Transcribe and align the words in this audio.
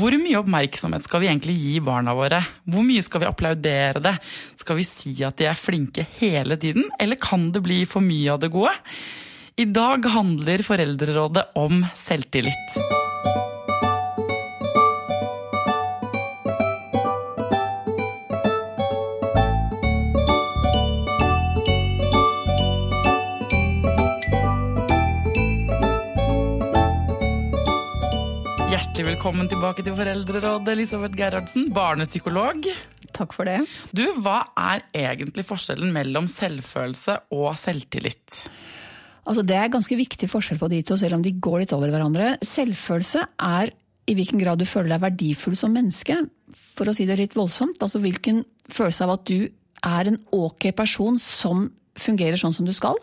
Hvor 0.00 0.14
mye 0.16 0.38
oppmerksomhet 0.40 1.04
skal 1.04 1.20
vi 1.20 1.28
egentlig 1.28 1.54
gi 1.60 1.72
barna 1.84 2.14
våre? 2.16 2.38
Hvor 2.64 2.84
mye 2.86 3.04
skal 3.04 3.20
vi 3.20 3.28
applaudere 3.28 4.00
det? 4.00 4.14
Skal 4.56 4.78
vi 4.78 4.86
si 4.88 5.12
at 5.26 5.36
de 5.36 5.50
er 5.50 5.58
flinke 5.60 6.06
hele 6.22 6.56
tiden, 6.56 6.86
eller 6.96 7.20
kan 7.20 7.50
det 7.52 7.60
bli 7.66 7.82
for 7.84 8.00
mye 8.00 8.32
av 8.32 8.40
det 8.40 8.48
gode? 8.54 8.72
I 9.60 9.68
dag 9.68 10.08
handler 10.08 10.64
Foreldrerådet 10.64 11.50
om 11.60 11.84
selvtillit. 12.00 13.09
Velkommen 29.20 29.50
tilbake 29.52 29.82
til 29.84 29.92
Foreldrerådet, 29.92 30.70
Elisabeth 30.72 31.12
Gerhardsen, 31.12 31.66
barnepsykolog. 31.76 32.64
Takk 33.12 33.34
for 33.36 33.44
det. 33.44 33.58
Du, 33.92 34.06
Hva 34.24 34.46
er 34.56 34.80
egentlig 34.96 35.44
forskjellen 35.44 35.90
mellom 35.92 36.24
selvfølelse 36.24 37.18
og 37.36 37.50
selvtillit? 37.60 38.38
Altså, 39.28 39.44
det 39.44 39.58
er 39.60 39.68
ganske 39.74 39.98
viktig 40.00 40.24
forskjell 40.32 40.56
på 40.62 40.70
de 40.72 40.80
to, 40.88 40.96
selv 40.96 41.18
om 41.18 41.26
de 41.26 41.34
går 41.36 41.66
litt 41.66 41.74
over 41.76 41.92
hverandre. 41.92 42.30
Selvfølelse 42.40 43.26
er 43.44 43.74
i 44.08 44.16
hvilken 44.16 44.40
grad 44.40 44.56
du 44.56 44.64
føler 44.64 44.94
deg 44.94 45.04
verdifull 45.04 45.58
som 45.60 45.76
menneske. 45.76 46.16
For 46.78 46.88
å 46.88 46.96
si 46.96 47.04
det 47.04 47.20
litt 47.20 47.36
voldsomt. 47.36 47.76
Altså 47.84 48.00
hvilken 48.00 48.40
følelse 48.72 49.04
av 49.04 49.18
at 49.18 49.28
du 49.28 49.50
er 49.84 50.14
en 50.14 50.16
ok 50.32 50.70
person 50.80 51.20
som 51.20 51.66
fungerer 52.00 52.40
sånn 52.40 52.56
som 52.56 52.64
du 52.64 52.72
skal. 52.72 52.96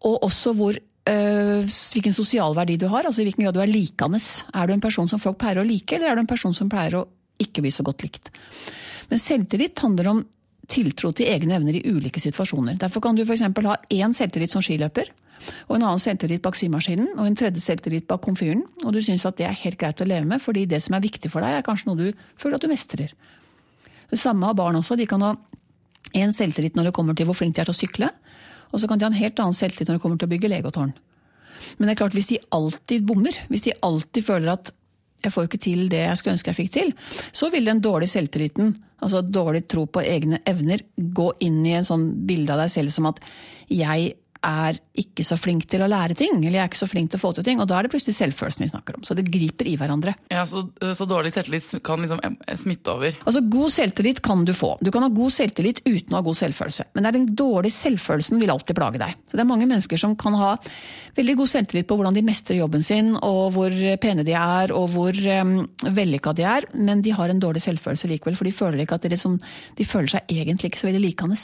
Og 0.00 0.16
også 0.24 0.56
hvor, 0.56 0.80
øh, 1.08 1.62
hvilken 1.64 2.14
sosial 2.14 2.56
verdi 2.56 2.76
du 2.80 2.88
har. 2.92 3.06
Altså 3.06 3.22
i 3.22 3.28
hvilken 3.28 3.46
grad 3.46 3.56
du 3.56 3.62
er 3.62 3.70
likende. 3.70 4.20
Er 4.54 4.66
du 4.66 4.74
en 4.74 4.84
person 4.84 5.08
som 5.08 5.22
folk 5.22 5.38
pleier 5.40 5.62
å 5.62 5.66
like, 5.66 5.96
eller 5.96 6.10
er 6.10 6.18
du 6.18 6.24
en 6.24 6.30
person 6.30 6.54
som 6.56 6.68
pleier 6.72 7.00
å 7.00 7.06
ikke 7.40 7.64
bli 7.64 7.72
så 7.72 7.86
godt 7.86 8.04
likt? 8.04 8.30
Men 9.10 9.18
selvtillit 9.18 9.80
handler 9.82 10.12
om 10.12 10.20
tiltro 10.70 11.10
til 11.16 11.30
egne 11.30 11.56
evner 11.58 11.80
i 11.80 11.82
ulike 11.90 12.22
situasjoner. 12.22 12.78
Derfor 12.78 13.02
kan 13.02 13.16
du 13.18 13.24
f.eks. 13.24 13.42
ha 13.42 13.76
én 13.90 14.14
selvtillit 14.14 14.52
som 14.52 14.62
skiløper, 14.62 15.10
og 15.66 15.76
en 15.76 15.86
annen 15.88 16.02
selvtillit 16.02 16.42
bak 16.44 16.58
symaskinen, 16.58 17.14
og 17.16 17.26
en 17.26 17.38
tredje 17.38 17.62
selvtillit 17.64 18.06
bak 18.06 18.22
komfyren. 18.22 18.62
Og 18.84 18.94
du 18.94 19.00
syns 19.02 19.24
at 19.26 19.38
det 19.40 19.48
er 19.48 19.56
helt 19.64 19.80
greit 19.80 20.02
å 20.02 20.06
leve 20.06 20.28
med, 20.28 20.42
fordi 20.42 20.66
det 20.70 20.82
som 20.84 20.94
er 20.94 21.04
viktig 21.04 21.32
for 21.32 21.42
deg, 21.42 21.58
er 21.58 21.66
kanskje 21.66 21.90
noe 21.90 21.98
du 21.98 22.24
føler 22.38 22.58
at 22.58 22.66
du 22.66 22.70
mestrer. 22.70 23.14
Det 24.10 24.18
samme 24.20 24.46
har 24.46 24.58
barn 24.58 24.78
også. 24.78 24.98
De 25.00 25.08
kan 25.10 25.22
ha 25.24 25.34
én 26.18 26.34
selvtillit 26.34 26.76
når 26.76 26.90
det 26.90 26.96
kommer 26.96 27.16
til 27.16 27.28
hvor 27.28 27.38
flink 27.38 27.56
de 27.56 27.64
er 27.64 27.70
til 27.70 27.74
å 27.74 27.80
sykle, 27.80 28.10
og 28.70 28.80
så 28.80 28.88
kan 28.88 28.98
de 28.98 29.06
ha 29.06 29.12
en 29.12 29.20
helt 29.20 29.40
annen 29.42 29.56
selvtillit 29.56 29.90
når 29.90 29.98
det 29.98 30.02
kommer 30.04 30.20
til 30.20 30.28
å 30.30 30.34
bygge 30.34 30.50
legotårn. 30.52 30.92
Men 31.76 31.88
det 31.88 31.94
er 31.94 32.00
klart, 32.02 32.16
hvis 32.16 32.30
de 32.30 32.40
alltid 32.56 33.04
bommer, 33.08 33.36
hvis 33.50 33.66
de 33.66 33.76
alltid 33.84 34.24
føler 34.26 34.54
at 34.54 34.70
jeg 35.20 35.34
får 35.34 35.48
ikke 35.48 35.60
til 35.60 35.82
det 35.92 36.00
jeg 36.00 36.16
skulle 36.16 36.36
ønske 36.38 36.52
jeg 36.52 36.58
fikk 36.62 36.72
til, 36.78 36.94
så 37.36 37.50
vil 37.52 37.68
den 37.68 37.82
dårlige 37.84 38.14
selvtilliten, 38.14 38.72
altså 39.04 39.20
dårlig 39.24 39.66
tro 39.68 39.84
på 39.84 40.00
egne 40.00 40.40
evner, 40.48 40.84
gå 40.96 41.28
inn 41.44 41.60
i 41.68 41.74
en 41.76 41.86
sånn 41.86 42.06
bilde 42.28 42.54
av 42.54 42.62
deg 42.62 42.72
selv 42.72 42.94
som 42.94 43.10
at 43.10 43.20
jeg 43.68 44.14
er 44.46 44.78
ikke 45.00 45.24
så 45.24 45.36
flink 45.40 45.66
til 45.70 45.82
å 45.84 45.88
lære 45.90 46.16
ting, 46.18 46.38
eller 46.40 46.58
jeg 46.58 46.62
er 46.64 46.70
ikke 46.70 46.80
så 46.80 46.88
flink 46.88 47.10
til 47.12 47.20
å 47.20 47.22
få 47.22 47.32
til 47.36 47.46
ting. 47.46 47.60
Og 47.60 47.68
da 47.68 47.78
er 47.78 47.86
det 47.86 47.92
plutselig 47.92 48.16
selvfølelsen 48.16 48.64
vi 48.64 48.70
snakker 48.72 48.96
om. 48.96 49.04
Så 49.06 49.16
det 49.16 49.26
griper 49.28 49.68
i 49.68 49.76
hverandre. 49.80 50.14
Ja, 50.32 50.46
Så, 50.48 50.64
så 50.96 51.06
dårlig 51.08 51.32
selvtillit 51.34 51.82
kan 51.86 52.00
liksom 52.04 52.22
smitte 52.60 52.94
over? 52.94 53.16
Altså, 53.24 53.42
God 53.52 53.74
selvtillit 53.74 54.22
kan 54.24 54.44
du 54.48 54.54
få. 54.56 54.74
Du 54.80 54.90
kan 54.94 55.04
ha 55.04 55.10
god 55.12 55.34
selvtillit 55.34 55.82
uten 55.84 56.14
å 56.14 56.20
ha 56.20 56.26
god 56.26 56.40
selvfølelse. 56.40 56.88
Men 56.94 57.04
det 57.04 57.12
er 57.12 57.18
den 57.18 57.28
dårlige 57.38 57.76
selvfølelsen 57.76 58.40
vil 58.40 58.52
alltid 58.54 58.78
plage 58.78 59.02
deg. 59.02 59.16
Så 59.28 59.36
det 59.36 59.44
er 59.44 59.50
mange 59.50 59.68
mennesker 59.68 60.00
som 60.00 60.16
kan 60.20 60.36
ha 60.40 60.52
veldig 61.16 61.36
god 61.40 61.52
selvtillit 61.52 61.88
på 61.90 61.98
hvordan 61.98 62.16
de 62.16 62.24
mestrer 62.26 62.60
jobben 62.60 62.84
sin, 62.86 63.12
og 63.16 63.54
hvor 63.56 63.74
pene 64.00 64.24
de 64.26 64.36
er, 64.36 64.74
og 64.76 64.88
hvor 64.94 65.16
um, 65.16 65.56
vellykka 65.84 66.34
de 66.36 66.46
er, 66.48 66.68
men 66.74 67.02
de 67.04 67.14
har 67.16 67.32
en 67.32 67.42
dårlig 67.42 67.62
selvfølelse 67.64 68.10
likevel, 68.10 68.38
for 68.38 68.48
de 68.48 68.54
føler, 68.56 68.84
ikke 68.84 69.00
at 69.00 69.06
det 69.06 69.14
liksom, 69.16 69.40
de 69.78 69.88
føler 69.88 70.14
seg 70.16 70.32
egentlig 70.32 70.70
ikke 70.70 70.82
så 70.82 70.90
veldig 70.90 71.04
likende. 71.04 71.40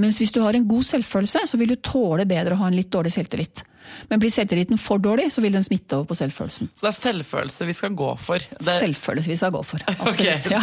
Mens 0.00 0.18
hvis 0.20 0.32
du 0.32 0.40
har 0.44 0.56
en 0.56 0.68
god 0.68 0.86
selvfølelse, 0.88 1.44
så 1.50 1.60
vil 1.60 1.74
du 1.74 1.78
tåle 1.84 2.26
bedre 2.28 2.56
å 2.56 2.62
ha 2.62 2.70
en 2.70 2.76
litt 2.76 2.90
dårlig 2.92 3.12
selvtillit. 3.14 3.64
Men 4.08 4.20
blir 4.22 4.32
selvtilliten 4.32 4.78
for 4.80 5.02
dårlig, 5.02 5.28
så 5.34 5.42
vil 5.44 5.54
den 5.56 5.64
smitte 5.66 5.98
over 5.98 6.08
på 6.12 6.16
selvfølelsen. 6.16 6.70
Så 6.72 6.86
det 6.86 6.90
er 6.92 6.98
selvfølelse 6.98 7.68
vi 7.68 7.76
skal 7.76 7.94
gå 7.98 8.10
for? 8.22 8.44
Det... 8.52 8.76
Selvfølelse 8.78 9.32
vi 9.32 9.38
skal 9.40 9.54
gå 9.54 9.62
for, 9.68 9.84
absolutt. 9.92 10.46
Okay. 10.46 10.54
Ja. 10.54 10.62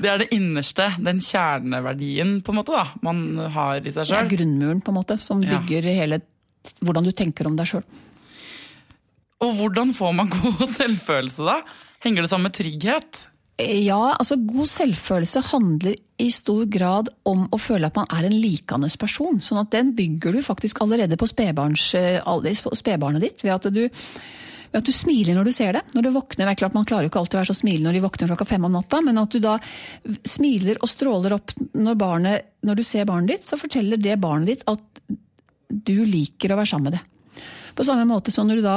Det 0.00 0.12
er 0.12 0.22
det 0.24 0.30
innerste, 0.36 0.90
den 1.02 1.22
kjerneverdien 1.24 2.38
på 2.46 2.54
en 2.54 2.60
måte 2.60 2.76
da, 2.76 2.86
man 3.06 3.24
har 3.56 3.82
i 3.82 3.94
seg 3.94 4.06
sjøl? 4.06 4.16
Ja, 4.16 4.28
grunnmuren 4.30 4.84
på 4.84 4.94
en 4.94 5.00
måte, 5.00 5.18
som 5.22 5.42
bygger 5.44 5.90
ja. 5.90 5.96
hele 6.02 6.22
hvordan 6.84 7.06
du 7.08 7.12
tenker 7.16 7.48
om 7.48 7.56
deg 7.58 7.68
sjøl. 7.70 7.84
Og 9.40 9.54
hvordan 9.56 9.94
får 9.96 10.16
man 10.16 10.32
god 10.36 10.66
selvfølelse 10.72 11.48
da? 11.48 11.60
Henger 12.04 12.24
det 12.24 12.32
sammen 12.32 12.48
med 12.48 12.56
trygghet? 12.56 13.24
Ja, 13.60 14.14
altså 14.16 14.38
god 14.40 14.68
selvfølelse 14.70 15.42
handler 15.50 15.96
i 16.20 16.28
stor 16.32 16.66
grad 16.70 17.08
om 17.28 17.46
å 17.52 17.58
føle 17.60 17.88
at 17.88 17.96
man 17.96 18.08
er 18.12 18.28
en 18.28 18.36
likende 18.36 18.90
person. 19.00 19.40
Sånn 19.44 19.62
at 19.62 19.72
den 19.74 19.94
bygger 19.96 20.36
du 20.36 20.44
faktisk 20.44 20.82
allerede 20.84 21.18
på 21.20 21.28
spedbarnet 21.28 23.24
ditt. 23.24 23.44
ved 23.44 23.54
at 23.56 23.68
du 23.72 23.82
ved 24.70 24.84
at 24.84 24.86
du 24.86 24.94
smiler 24.94 25.34
når 25.34 25.48
du 25.48 25.52
ser 25.54 25.74
det. 25.74 25.82
Når 25.96 26.04
du 26.06 26.10
våkner, 26.14 26.46
det 26.46 26.52
er 26.52 26.58
klart 26.62 26.76
Man 26.78 26.86
klarer 26.86 27.06
jo 27.06 27.10
ikke 27.10 27.22
alltid 27.24 27.38
å 27.38 27.40
være 27.40 27.50
så 27.50 27.58
smilende 27.58 27.88
når 27.88 27.98
de 27.98 28.04
våkner 28.04 28.30
klokka 28.30 28.46
fem 28.46 28.66
om 28.68 28.76
natta, 28.76 29.00
men 29.02 29.18
at 29.18 29.34
du 29.34 29.42
da 29.42 29.56
smiler 30.26 30.78
og 30.78 30.90
stråler 30.90 31.34
opp 31.34 31.54
når, 31.74 31.96
barnet, 31.98 32.50
når 32.62 32.78
du 32.78 32.84
ser 32.86 33.08
barnet 33.08 33.34
ditt, 33.34 33.48
så 33.50 33.58
forteller 33.58 33.98
det 33.98 34.20
barnet 34.22 34.52
ditt 34.52 34.62
at 34.70 35.02
du 35.70 35.96
liker 36.06 36.54
å 36.54 36.60
være 36.60 36.70
sammen 36.70 36.90
med 36.90 36.98
det. 36.98 37.02
På 37.74 37.86
samme 37.86 38.06
måte 38.06 38.32
som 38.34 38.46
når 38.46 38.62
da 38.62 38.76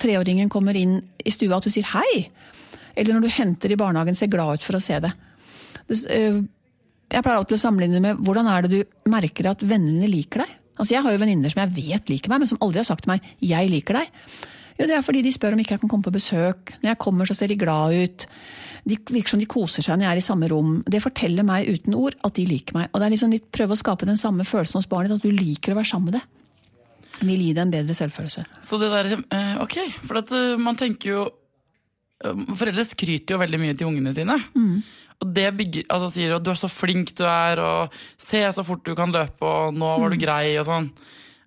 treåringen 0.00 0.50
kommer 0.50 0.76
inn 0.78 0.98
i 0.98 1.34
stua, 1.34 1.58
at 1.58 1.66
du 1.66 1.72
sier 1.72 1.86
hei. 1.94 2.26
Eller 2.96 3.16
når 3.16 3.26
du 3.26 3.34
henter 3.34 3.72
i 3.72 3.78
barnehagen, 3.80 4.16
ser 4.18 4.30
glad 4.32 4.60
ut 4.60 4.66
for 4.66 4.78
å 4.78 4.82
se 4.82 4.98
det. 5.02 5.12
Jeg 5.90 7.24
pleier 7.24 7.36
alltid 7.36 7.58
å 7.58 7.64
sammenligne 7.64 8.02
med 8.04 8.22
hvordan 8.22 8.48
er 8.50 8.66
det 8.66 8.70
du 8.72 9.10
merker 9.10 9.50
at 9.50 9.64
vennene 9.66 10.08
liker 10.10 10.44
deg? 10.44 10.56
Altså 10.80 10.94
Jeg 10.94 11.04
har 11.04 11.12
jo 11.12 11.20
venninner 11.20 11.52
som 11.52 11.60
jeg 11.64 11.74
vet 11.76 12.12
liker 12.12 12.32
meg, 12.32 12.40
men 12.40 12.48
som 12.48 12.60
aldri 12.64 12.80
har 12.80 12.88
sagt 12.88 13.04
til 13.04 13.12
meg 13.12 13.20
'jeg 13.42 13.70
liker 13.70 13.94
deg'. 13.94 14.10
Jo, 14.78 14.86
Det 14.86 14.96
er 14.96 15.02
fordi 15.02 15.22
de 15.22 15.32
spør 15.32 15.52
om 15.52 15.60
ikke 15.60 15.76
jeg 15.76 15.80
kan 15.80 15.88
komme 15.90 16.02
på 16.04 16.14
besøk. 16.14 16.72
Når 16.80 16.88
jeg 16.88 16.98
kommer, 16.98 17.26
så 17.26 17.36
ser 17.36 17.48
de 17.48 17.56
glad 17.56 17.92
ut. 17.92 18.26
De 18.86 18.96
virker 18.96 19.28
som 19.28 19.38
de 19.40 19.46
koser 19.46 19.82
seg 19.82 19.98
når 19.98 20.06
jeg 20.06 20.12
er 20.12 20.16
i 20.16 20.24
samme 20.24 20.48
rom. 20.48 20.82
Det 20.88 21.02
forteller 21.02 21.44
meg 21.44 21.68
uten 21.68 21.94
ord 21.94 22.14
at 22.24 22.32
de 22.34 22.46
liker 22.46 22.72
meg. 22.72 22.88
Og 22.94 23.00
det 23.00 23.06
er 23.06 23.10
liksom 23.10 23.30
litt 23.30 23.52
prøve 23.52 23.76
å 23.76 23.76
skape 23.76 24.06
den 24.06 24.16
samme 24.16 24.40
følelsen 24.40 24.80
hos 24.80 24.88
barnet, 24.88 25.12
at 25.12 25.22
du 25.22 25.30
liker 25.30 25.72
å 25.72 25.76
være 25.76 25.90
sammen 25.90 26.12
med 26.12 26.14
det. 26.14 26.22
Vil 27.20 27.40
gi 27.40 27.52
deg 27.52 27.62
en 27.66 27.70
bedre 27.70 27.92
selvfølelse. 27.94 28.46
Så 28.62 28.78
det 28.80 28.88
der, 28.88 29.60
Ok, 29.60 29.76
for 30.02 30.16
at 30.16 30.30
man 30.58 30.76
tenker 30.76 31.10
jo 31.10 31.30
Foreldre 32.20 32.84
skryter 32.84 33.36
jo 33.36 33.40
veldig 33.40 33.60
mye 33.62 33.76
til 33.76 33.88
ungene 33.88 34.12
sine. 34.16 34.36
Mm. 34.54 34.82
Og 35.20 35.32
det 35.36 35.48
bygger, 35.56 35.88
altså 35.92 36.08
sier 36.14 36.34
at 36.36 36.44
'du 36.44 36.50
er 36.50 36.60
så 36.60 36.68
flink 36.68 37.14
du 37.16 37.24
er', 37.24 37.60
og 37.60 37.92
'se 38.18 38.40
så 38.52 38.64
fort 38.64 38.84
du 38.84 38.94
kan 38.94 39.12
løpe', 39.12 39.42
og 39.42 39.74
'nå 39.74 39.98
var 40.00 40.08
du 40.08 40.16
mm. 40.16 40.22
grei', 40.22 40.58
og 40.60 40.66
sånn. 40.66 40.90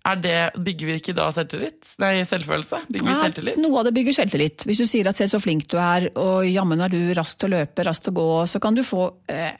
Det, 0.03 0.51
Bygger 0.59 0.85
vi 0.85 0.93
ikke 0.99 1.13
da 1.15 1.29
selvtillit? 1.31 1.95
Nei, 1.97 2.25
selvfølelse? 2.27 2.81
Bygger 2.91 3.07
vi 3.07 3.21
selvtillit? 3.21 3.57
Noe 3.63 3.79
av 3.79 3.85
det 3.87 3.93
bygger 3.95 4.13
selvtillit. 4.13 4.65
Hvis 4.67 4.81
du 4.81 4.85
sier 4.85 5.07
at 5.07 5.15
'se 5.15 5.29
så 5.31 5.39
flink 5.39 5.67
du 5.69 5.77
er', 5.77 6.11
og 6.17 6.43
'jammen 6.43 6.81
er 6.81 6.89
du 6.89 7.13
rask 7.13 7.39
til 7.39 7.49
å 7.49 7.57
løpe, 7.57 7.85
rask 7.85 8.03
til 8.03 8.13
å 8.13 8.17
gå', 8.19 8.47
så 8.47 8.59
kan 8.59 8.75
du 8.75 8.83
få 8.83 9.13
eh, 9.29 9.53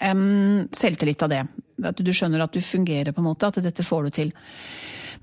selvtillit 0.74 1.24
av 1.24 1.30
det. 1.30 1.48
At 1.84 1.96
du 1.96 2.12
skjønner 2.12 2.44
at 2.44 2.52
du 2.52 2.60
fungerer, 2.60 3.14
på 3.14 3.22
en 3.22 3.30
måte, 3.32 3.48
at 3.48 3.64
dette 3.64 3.84
får 3.84 4.04
du 4.04 4.10
til. 4.10 4.34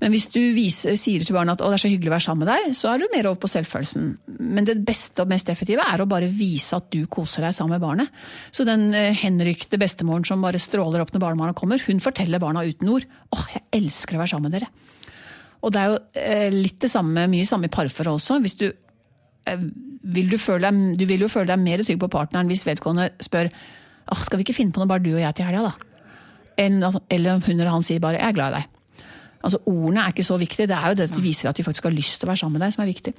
Men 0.01 0.15
hvis 0.15 0.31
du 0.33 0.39
viser, 0.55 0.95
sier 0.97 1.21
til 1.21 1.35
barnet 1.35 1.59
at 1.59 1.61
det 1.61 1.77
er 1.77 1.81
så 1.83 1.89
hyggelig 1.91 2.09
å 2.09 2.15
være 2.15 2.25
sammen 2.25 2.41
med 2.41 2.49
deg, 2.49 2.73
så 2.73 2.89
er 2.89 3.01
du 3.01 3.11
mer 3.13 3.27
over 3.29 3.37
på 3.43 3.49
selvfølelsen. 3.51 4.07
Men 4.41 4.65
det 4.65 4.79
beste 4.85 5.21
og 5.21 5.29
mest 5.29 5.51
effektive 5.53 5.85
er 5.85 6.01
å 6.01 6.07
bare 6.09 6.29
vise 6.33 6.79
at 6.79 6.87
du 6.93 7.03
koser 7.11 7.45
deg 7.45 7.53
sammen 7.53 7.75
med 7.75 7.83
barnet. 7.83 8.23
Så 8.49 8.65
den 8.65 8.87
eh, 8.97 9.13
henrykte 9.21 9.77
bestemoren 9.81 10.25
som 10.25 10.41
bare 10.41 10.61
stråler 10.61 11.03
opp 11.03 11.13
når 11.13 11.21
barnebarna 11.21 11.57
kommer, 11.57 11.83
hun 11.85 12.01
forteller 12.01 12.41
barna 12.41 12.65
uten 12.65 12.89
ord 12.95 13.05
åh, 13.05 13.45
jeg 13.53 13.63
elsker 13.77 14.17
å 14.17 14.23
være 14.23 14.33
sammen 14.33 14.49
med 14.49 14.57
dere. 14.57 14.71
Og 15.61 15.75
det 15.75 15.83
er 15.83 15.93
jo 15.93 16.01
eh, 16.17 16.47
litt 16.55 16.81
det 16.81 16.89
samme, 16.89 17.27
mye 17.29 17.45
samme 17.45 17.69
i 17.69 17.73
parforhold 17.77 18.17
også. 18.17 18.41
Hvis 18.41 18.57
du, 18.57 18.67
eh, 19.45 19.63
vil 20.17 20.33
du, 20.33 20.39
føle 20.41 20.73
du 20.97 21.05
vil 21.05 21.27
jo 21.27 21.29
føle 21.29 21.53
deg 21.53 21.61
mer 21.61 21.85
trygg 21.85 22.01
på 22.01 22.09
partneren 22.17 22.49
hvis 22.49 22.65
vedkommende 22.65 23.13
spør 23.21 23.53
åh, 23.53 24.25
skal 24.25 24.41
vi 24.41 24.49
ikke 24.49 24.57
finne 24.57 24.73
på 24.73 24.81
noe 24.81 24.89
bare 24.89 25.05
du 25.05 25.13
og 25.13 25.21
jeg 25.21 25.37
til 25.37 25.45
helga, 25.45 25.69
da? 25.69 25.87
Eller 26.57 27.37
om 27.37 27.43
hun 27.45 27.53
eller 27.53 27.69
han 27.69 27.85
sier 27.85 28.01
bare 28.01 28.17
'jeg 28.17 28.33
er 28.33 28.37
glad 28.37 28.53
i 28.53 28.57
deg'. 28.57 28.80
Altså 29.41 29.61
Ordene 29.69 30.05
er 30.05 30.13
ikke 30.13 30.25
så 30.25 30.37
viktige, 30.41 30.69
det 30.69 30.77
er 30.77 30.91
jo 30.91 30.99
det 30.99 31.07
at 31.09 31.15
de 31.15 31.23
viser 31.23 31.49
at 31.49 31.57
de 31.57 31.65
faktisk 31.65 31.89
har 31.89 31.95
lyst 31.95 32.19
til 32.21 32.29
å 32.29 32.31
være 32.31 32.43
sammen 32.43 32.59
med 32.59 32.65
deg, 32.65 32.75
som 32.75 32.83
er 32.85 32.91
viktig. 32.91 33.13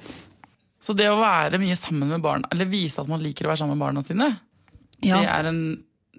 Så 0.82 0.94
det 0.98 1.06
å 1.10 1.18
være 1.20 1.60
mye 1.62 1.78
sammen 1.78 2.10
med 2.10 2.22
barna, 2.24 2.48
eller 2.50 2.70
vise 2.70 3.02
at 3.02 3.10
man 3.10 3.22
liker 3.22 3.46
å 3.46 3.52
være 3.52 3.62
sammen 3.62 3.78
med 3.78 3.84
barna 3.84 4.02
sine, 4.06 4.28
ja. 5.02 5.18
det, 5.18 5.28
er 5.30 5.50
en, 5.50 5.60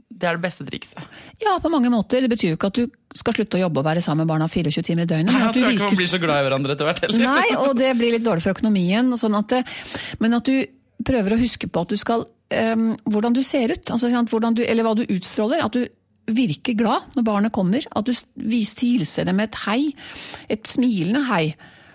det, 0.07 0.27
er 0.27 0.37
det 0.37 0.43
beste 0.45 0.67
trikset? 0.67 1.17
Ja, 1.43 1.57
på 1.63 1.71
mange 1.71 1.91
måter. 1.91 2.23
Det 2.23 2.31
betyr 2.31 2.53
jo 2.53 2.59
ikke 2.59 2.69
at 2.71 2.79
du 2.79 3.17
skal 3.19 3.35
slutte 3.35 3.59
å 3.59 3.63
jobbe 3.65 3.81
og 3.81 3.87
være 3.89 4.03
sammen 4.03 4.23
med 4.23 4.31
barna 4.31 4.47
24 4.51 4.85
timer 4.87 5.07
i 5.07 5.11
døgnet. 5.11 5.35
Jeg 5.35 5.57
tror 5.57 5.75
ikke 5.75 5.89
man 5.89 5.99
blir 5.99 6.11
så 6.13 6.21
glad 6.23 6.39
i 6.39 6.47
hverandre 6.47 6.77
etter 6.77 6.87
hvert 6.87 7.03
heller. 7.03 7.25
Nei, 7.27 7.49
og 7.59 7.75
det 7.79 7.91
blir 7.99 8.15
litt 8.15 8.23
dårlig 8.23 8.45
for 8.45 8.55
økonomien. 8.55 9.11
Sånn 9.19 9.35
at 9.39 9.51
det, 9.51 9.61
men 10.23 10.39
at 10.39 10.47
du 10.47 10.55
prøver 11.03 11.35
å 11.35 11.41
huske 11.41 11.67
på 11.67 11.83
at 11.83 11.91
du 11.91 11.99
skal 11.99 12.23
um, 12.23 12.93
Hvordan 13.09 13.35
du 13.35 13.41
ser 13.43 13.73
ut, 13.73 13.91
altså, 13.91 14.07
du, 14.07 14.63
eller 14.63 14.87
hva 14.87 14.95
du 14.95 15.03
utstråler. 15.03 15.63
At 15.65 15.75
du 15.75 15.83
virke 16.27 16.75
glad 16.77 17.15
når 17.17 17.27
barnet 17.27 17.55
kommer. 17.55 17.85
At 17.95 18.07
du 18.07 18.13
viser 18.49 18.87
hilser 18.87 19.27
dem 19.27 19.39
med 19.39 19.51
et 19.51 19.61
hei. 19.65 19.79
Et 20.51 20.67
smilende 20.69 21.25
hei. 21.29 21.45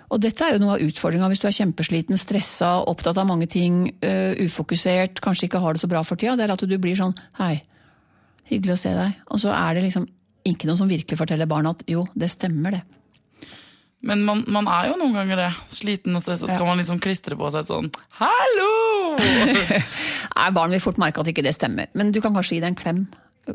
Og 0.08 0.20
dette 0.25 0.44
er 0.44 0.56
jo 0.56 0.62
noe 0.62 0.76
av 0.76 0.84
utfordringa 0.84 1.28
hvis 1.28 1.42
du 1.42 1.48
er 1.50 1.56
kjempesliten, 1.56 2.16
stressa, 2.20 2.78
opptatt 2.88 3.19
av 3.20 3.28
mange 3.28 3.48
ting, 3.52 3.90
uh, 4.00 4.32
ufokusert, 4.40 5.20
kanskje 5.25 5.50
ikke 5.50 5.60
har 5.60 5.76
det 5.76 5.82
så 5.82 5.90
bra 5.90 6.00
for 6.06 6.20
tida. 6.20 6.36
Det 6.38 6.46
er 6.46 6.54
at 6.54 6.64
du 6.64 6.78
blir 6.80 6.96
sånn 6.96 7.12
hei, 7.40 7.58
hyggelig 8.48 8.78
å 8.78 8.82
se 8.84 8.94
deg. 8.96 9.19
Og 9.28 9.42
så 9.44 9.52
er 9.52 9.76
det 9.76 9.84
liksom 9.84 10.08
ikke 10.48 10.70
noe 10.70 10.80
som 10.80 10.88
virkelig 10.88 11.20
forteller 11.20 11.50
barna 11.50 11.75
at 11.76 11.84
jo, 11.90 12.06
det 12.16 12.30
stemmer, 12.32 12.78
det. 12.78 12.84
Men 14.08 14.22
man, 14.25 14.44
man 14.46 14.69
er 14.70 14.92
jo 14.92 14.98
noen 15.00 15.16
ganger 15.19 15.40
det. 15.40 15.48
Sliten 15.75 16.16
og 16.16 16.22
stressa. 16.22 16.48
Skal 16.48 16.69
man 16.69 16.78
liksom 16.80 17.00
klistre 17.02 17.36
på 17.36 17.48
seg 17.50 17.64
et 17.64 17.70
sånn 17.70 17.88
'hallo'? 18.20 19.19
Nei, 20.38 20.50
Barn 20.54 20.70
vil 20.72 20.82
fort 20.82 21.00
merke 21.02 21.20
at 21.20 21.30
ikke 21.32 21.44
det 21.44 21.56
stemmer. 21.56 21.90
Men 21.98 22.14
du 22.14 22.22
kan 22.22 22.32
kanskje 22.32 22.56
gi 22.56 22.62
det 22.62 22.70
en 22.70 22.78
klem. 22.78 23.00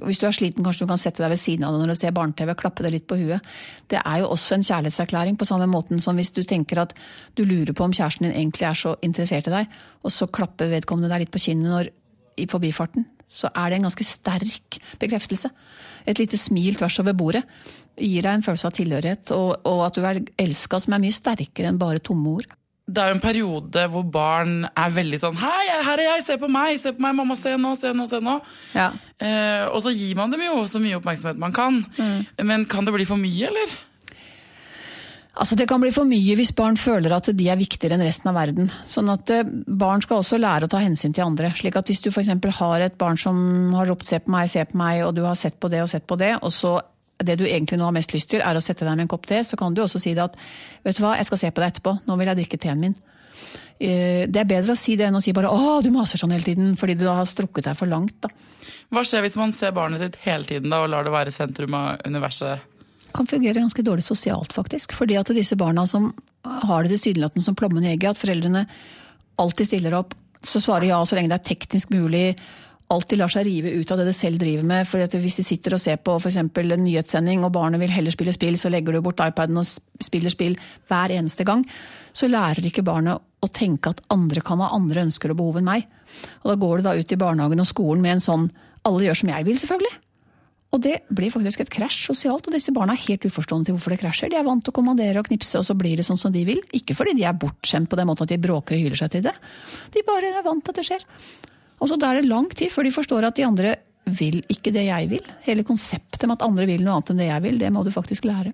Hvis 0.01 0.19
du 0.21 0.25
er 0.25 0.33
sliten, 0.35 0.65
kanskje 0.65 0.85
du 0.85 0.89
kan 0.89 1.01
sette 1.01 1.21
deg 1.21 1.33
ved 1.33 1.41
siden 1.41 1.65
av 1.67 1.75
noen 1.75 1.91
du 1.91 1.95
ser 1.97 2.13
barne-TV, 2.15 2.53
klappe 2.57 2.85
deg 2.85 2.95
litt 2.95 3.05
på 3.09 3.17
huet. 3.19 3.45
Det 3.91 3.99
er 4.01 4.21
jo 4.23 4.31
også 4.33 4.57
en 4.57 4.65
kjærlighetserklæring, 4.65 5.37
på 5.37 5.47
samme 5.49 5.67
måten 5.69 6.01
som 6.01 6.17
hvis 6.17 6.33
du 6.33 6.41
tenker 6.47 6.81
at 6.81 6.95
du 7.37 7.43
lurer 7.45 7.75
på 7.77 7.85
om 7.85 7.93
kjæresten 7.93 8.27
din 8.27 8.35
egentlig 8.35 8.69
er 8.69 8.79
så 8.79 8.95
interessert 9.05 9.49
i 9.51 9.53
deg, 9.53 9.75
og 10.01 10.15
så 10.15 10.29
klapper 10.29 10.71
vedkommende 10.71 11.11
deg 11.13 11.25
litt 11.25 11.33
på 11.33 11.43
kinnet 11.45 11.69
når, 11.69 11.91
i 12.41 12.47
forbifarten. 12.49 13.05
Så 13.33 13.49
er 13.49 13.69
det 13.69 13.79
en 13.79 13.87
ganske 13.87 14.05
sterk 14.05 14.79
bekreftelse. 15.01 15.49
Et 16.09 16.19
lite 16.19 16.37
smil 16.37 16.77
tvers 16.77 16.99
over 17.01 17.15
bordet 17.17 17.43
gir 17.97 18.25
deg 18.25 18.33
en 18.33 18.45
følelse 18.45 18.69
av 18.69 18.75
tilhørighet, 18.77 19.31
og, 19.37 19.55
og 19.69 19.85
at 19.87 19.97
du 19.97 20.05
er 20.09 20.21
elska, 20.41 20.81
som 20.81 20.95
er 20.95 21.03
mye 21.05 21.13
sterkere 21.13 21.69
enn 21.69 21.81
bare 21.81 22.01
tomme 22.01 22.37
ord. 22.39 22.49
Det 22.83 22.99
er 22.99 23.13
jo 23.13 23.15
en 23.15 23.23
periode 23.23 23.83
hvor 23.93 24.03
barn 24.11 24.65
er 24.67 24.89
veldig 24.91 25.19
sånn 25.21 25.37
'Hei, 25.39 25.83
her 25.85 26.01
er 26.01 26.17
jeg, 26.17 26.25
se 26.25 26.37
på 26.37 26.49
meg, 26.51 26.81
se 26.81 26.91
på 26.91 26.99
meg, 26.99 27.15
mamma, 27.15 27.37
se 27.39 27.55
nå, 27.55 27.75
se 27.79 27.93
nå'. 27.95 28.07
se 28.09 28.19
nå. 28.19 28.41
Ja. 28.75 28.91
Eh, 29.19 29.63
og 29.71 29.79
så 29.85 29.93
gir 29.95 30.15
man 30.19 30.31
dem 30.31 30.43
jo 30.43 30.65
så 30.67 30.81
mye 30.83 30.99
oppmerksomhet 30.99 31.39
man 31.39 31.55
kan. 31.55 31.85
Men 32.43 32.65
kan 32.65 32.83
det 32.83 32.93
bli 32.93 33.05
for 33.05 33.15
mye, 33.15 33.47
eller? 33.47 33.77
Altså 35.33 35.55
Det 35.55 35.65
kan 35.67 35.81
bli 35.81 35.89
for 35.93 36.05
mye 36.05 36.35
hvis 36.37 36.51
barn 36.53 36.75
føler 36.77 37.13
at 37.15 37.31
de 37.33 37.47
er 37.49 37.57
viktigere 37.57 37.95
enn 37.97 38.05
resten 38.05 38.29
av 38.29 38.35
verden. 38.37 38.69
Sånn 38.85 39.09
at 39.09 39.31
eh, 39.33 39.47
Barn 39.65 40.03
skal 40.03 40.21
også 40.21 40.37
lære 40.37 40.67
å 40.67 40.69
ta 40.69 40.81
hensyn 40.83 41.13
til 41.15 41.25
andre. 41.25 41.49
slik 41.57 41.79
at 41.79 41.89
Hvis 41.89 42.03
du 42.03 42.11
f.eks. 42.11 42.29
har 42.59 42.81
et 42.81 42.97
barn 42.97 43.17
som 43.17 43.73
har 43.73 43.87
ropt 43.87 44.05
'se 44.05 44.19
på 44.19 44.29
meg, 44.29 44.49
se 44.49 44.63
på 44.65 44.77
meg', 44.77 45.07
og 45.07 45.15
du 45.15 45.23
har 45.23 45.35
sett 45.35 45.59
på 45.59 45.71
det 45.71 45.81
og 45.81 45.89
sett 45.89 46.05
på 46.05 46.17
det, 46.17 46.37
og 46.41 46.51
så 46.51 46.81
det 47.19 47.37
du 47.39 47.45
egentlig 47.45 47.77
nå 47.79 47.85
har 47.85 47.95
mest 47.95 48.13
lyst 48.13 48.29
til, 48.31 48.41
er 48.41 48.55
å 48.55 48.61
sette 48.63 48.85
deg 48.85 48.95
med 48.95 49.05
en 49.05 49.11
kopp 49.13 49.27
te, 49.29 49.43
så 49.45 49.57
kan 49.59 49.73
du 49.73 49.83
også 49.83 50.01
si 50.01 50.13
det 50.13 50.23
at 50.23 50.35
'vet 50.83 50.97
du 50.97 51.03
hva, 51.03 51.17
jeg 51.17 51.25
skal 51.25 51.37
se 51.37 51.51
på 51.51 51.61
deg 51.61 51.73
etterpå, 51.73 51.99
nå 52.07 52.17
vil 52.17 52.27
jeg 52.27 52.37
drikke 52.37 52.59
teen 52.59 52.79
min'. 52.79 52.95
Eh, 53.79 54.27
Det 54.27 54.39
er 54.39 54.45
bedre 54.45 54.73
å 54.73 54.77
si 54.77 54.95
det 54.95 55.07
enn 55.07 55.15
å 55.15 55.21
si 55.21 55.31
bare 55.31 55.49
'å, 55.49 55.83
du 55.83 55.91
maser 55.91 56.17
sånn 56.17 56.31
hele 56.31 56.43
tiden', 56.43 56.77
fordi 56.77 56.97
du 56.97 57.05
har 57.05 57.25
strukket 57.25 57.65
deg 57.65 57.77
for 57.77 57.85
langt. 57.87 58.19
da. 58.21 58.29
Hva 58.91 59.01
skjer 59.01 59.21
hvis 59.21 59.35
man 59.35 59.51
ser 59.53 59.71
barnet 59.71 59.99
sitt 59.99 60.15
hele 60.23 60.43
tiden 60.43 60.69
da, 60.69 60.83
og 60.83 60.89
lar 60.89 61.03
det 61.03 61.11
være 61.11 61.31
sentrum 61.31 61.73
av 61.73 61.99
universet? 62.05 62.59
kan 63.13 63.27
fungere 63.27 63.61
ganske 63.61 63.85
dårlig 63.85 64.03
sosialt, 64.03 64.53
faktisk. 64.53 64.93
Fordi 64.97 65.17
at 65.19 65.29
disse 65.35 65.55
barna 65.59 65.85
som 65.87 66.11
har 66.43 66.83
det 66.83 66.95
tilsynelatende 66.97 67.45
som 67.45 67.55
plommen 67.55 67.85
i 67.85 67.93
egget, 67.93 68.15
at 68.15 68.21
foreldrene 68.21 68.65
alltid 69.41 69.69
stiller 69.69 69.93
opp, 69.97 70.15
så 70.43 70.59
svarer 70.59 70.89
ja 70.89 70.99
så 71.05 71.15
lenge 71.17 71.31
det 71.31 71.39
er 71.39 71.49
teknisk 71.53 71.93
mulig, 71.93 72.33
alltid 72.91 73.19
lar 73.19 73.31
seg 73.31 73.45
rive 73.47 73.71
ut 73.79 73.91
av 73.91 73.99
det 73.99 74.07
de 74.09 74.13
selv 74.15 74.41
driver 74.41 74.65
med. 74.67 74.87
at 75.03 75.15
Hvis 75.15 75.37
de 75.39 75.45
sitter 75.45 75.75
og 75.75 75.81
ser 75.81 75.97
på 75.97 76.15
f.eks. 76.19 76.37
en 76.37 76.49
nyhetssending, 76.83 77.43
og 77.43 77.53
barnet 77.53 77.79
vil 77.81 77.91
heller 77.91 78.11
spille 78.11 78.33
spill, 78.33 78.57
så 78.57 78.69
legger 78.69 78.93
du 78.93 79.01
bort 79.01 79.21
iPaden 79.23 79.57
og 79.57 79.65
spiller 80.03 80.29
spill 80.29 80.57
hver 80.89 81.13
eneste 81.15 81.43
gang. 81.43 81.65
Så 82.13 82.27
lærer 82.27 82.65
ikke 82.65 82.85
barnet 82.85 83.19
å 83.43 83.51
tenke 83.51 83.89
at 83.89 84.01
andre 84.13 84.41
kan 84.41 84.61
ha 84.63 84.71
andre 84.75 85.05
ønsker 85.07 85.31
og 85.31 85.39
behov 85.41 85.59
enn 85.59 85.69
meg. 85.69 85.87
Og 86.43 86.53
da 86.53 86.59
går 86.59 86.77
du 86.77 86.83
da 86.83 86.95
ut 86.95 87.11
i 87.11 87.19
barnehagen 87.19 87.63
og 87.63 87.69
skolen 87.69 88.01
med 88.01 88.17
en 88.17 88.27
sånn 88.27 88.51
'alle 88.83 89.05
gjør 89.07 89.17
som 89.17 89.29
jeg 89.29 89.45
vil', 89.45 89.59
selvfølgelig. 89.59 89.95
Og 90.73 90.81
det 90.81 90.95
blir 91.13 91.29
faktisk 91.29 91.61
et 91.61 91.69
krasj 91.69 92.07
sosialt, 92.09 92.47
og 92.47 92.53
disse 92.55 92.73
barna 92.73 92.93
er 92.93 93.05
helt 93.05 93.25
uforstående 93.29 93.65
til 93.65 93.75
hvorfor 93.75 93.93
det 93.93 94.01
krasjer. 94.01 94.31
De 94.31 94.39
er 94.39 94.43
vant 94.43 94.63
til 94.63 94.73
å 94.73 94.79
kommandere 94.79 95.21
og 95.21 95.27
knipse, 95.27 95.59
og 95.59 95.65
så 95.67 95.77
blir 95.77 95.95
det 95.97 96.05
sånn 96.07 96.17
som 96.17 96.33
de 96.33 96.41
vil. 96.47 96.61
Ikke 96.73 96.95
fordi 96.97 97.13
de 97.13 97.27
er 97.29 97.37
bortskjemt 97.37 97.89
på 97.91 97.99
den 97.99 98.09
måten 98.09 98.25
at 98.25 98.33
de 98.33 98.41
bråker 98.41 98.73
og 98.73 98.81
hyler 98.81 98.97
seg 98.97 99.11
til 99.11 99.21
det. 99.21 99.35
De 99.93 100.01
bare 100.07 100.33
er 100.33 100.45
vant 100.45 100.65
til 100.65 100.73
at 100.73 100.75
det 100.81 100.87
skjer. 100.87 101.05
Og 101.83 101.89
så 101.91 101.97
da 101.99 102.11
er 102.11 102.21
det 102.21 102.29
lang 102.31 102.47
tid 102.55 102.71
før 102.71 102.87
de 102.87 102.93
forstår 102.95 103.27
at 103.27 103.39
de 103.39 103.47
andre 103.47 103.75
vil 104.19 104.41
ikke 104.51 104.71
det 104.75 104.85
jeg 104.87 105.09
vil. 105.11 105.27
Hele 105.45 105.65
konseptet 105.67 106.23
med 106.27 106.37
at 106.37 106.45
andre 106.47 106.67
vil 106.67 106.83
noe 106.83 106.97
annet 106.97 107.13
enn 107.13 107.21
det 107.23 107.29
jeg 107.29 107.43
vil, 107.45 107.59
det 107.59 107.71
må 107.75 107.83
du 107.83 107.91
faktisk 107.91 108.27
lære. 108.27 108.53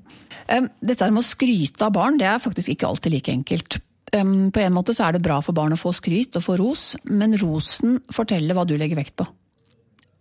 Dette 0.82 1.10
med 1.10 1.24
å 1.24 1.26
skryte 1.26 1.86
av 1.88 1.94
barn, 1.96 2.20
det 2.22 2.28
er 2.30 2.42
faktisk 2.42 2.74
ikke 2.74 2.90
alltid 2.90 3.16
like 3.16 3.34
enkelt. 3.34 3.80
På 4.10 4.62
en 4.66 4.74
måte 4.74 4.96
så 4.98 5.08
er 5.08 5.18
det 5.18 5.26
bra 5.26 5.38
for 5.46 5.58
barn 5.58 5.74
å 5.76 5.80
få 5.80 5.94
skryt 5.94 6.38
og 6.38 6.46
få 6.46 6.58
ros, 6.58 6.86
men 7.10 7.38
rosen 7.42 8.00
forteller 8.14 8.58
hva 8.58 8.66
du 8.66 8.76
legger 8.78 8.98
vekt 8.98 9.18
på 9.22 9.30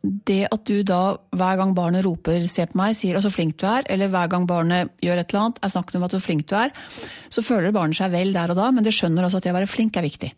det 0.03 0.45
at 0.47 0.65
du 0.69 0.83
da 0.87 1.19
hver 1.35 1.59
gang 1.59 1.75
barnet 1.75 2.05
roper 2.07 2.47
'se 2.47 2.67
på 2.67 2.79
meg', 2.79 2.95
sier 2.95 3.17
'å, 3.17 3.23
så 3.23 3.33
flink 3.35 3.57
du 3.59 3.67
er', 3.67 3.85
eller 3.89 4.09
hver 4.09 4.29
gang 4.29 4.47
barnet 4.47 4.91
gjør 5.03 5.19
et 5.19 5.35
eller 5.35 5.45
annet, 5.45 5.59
er 5.63 5.69
snakket 5.69 5.97
om 5.97 6.03
at 6.05 6.11
så 6.13 6.21
flink 6.21 6.47
du 6.47 6.55
er, 6.55 6.71
så 7.29 7.43
føler 7.43 7.73
barnet 7.73 7.97
seg 7.97 8.13
vel 8.13 8.33
der 8.33 8.51
og 8.51 8.57
da, 8.57 8.71
men 8.71 8.85
det 8.85 8.93
skjønner 8.93 9.25
også 9.25 9.39
at 9.39 9.43
det 9.43 9.53
å 9.53 9.59
være 9.59 9.67
flink 9.67 9.97
er 9.97 10.03
viktig. 10.03 10.33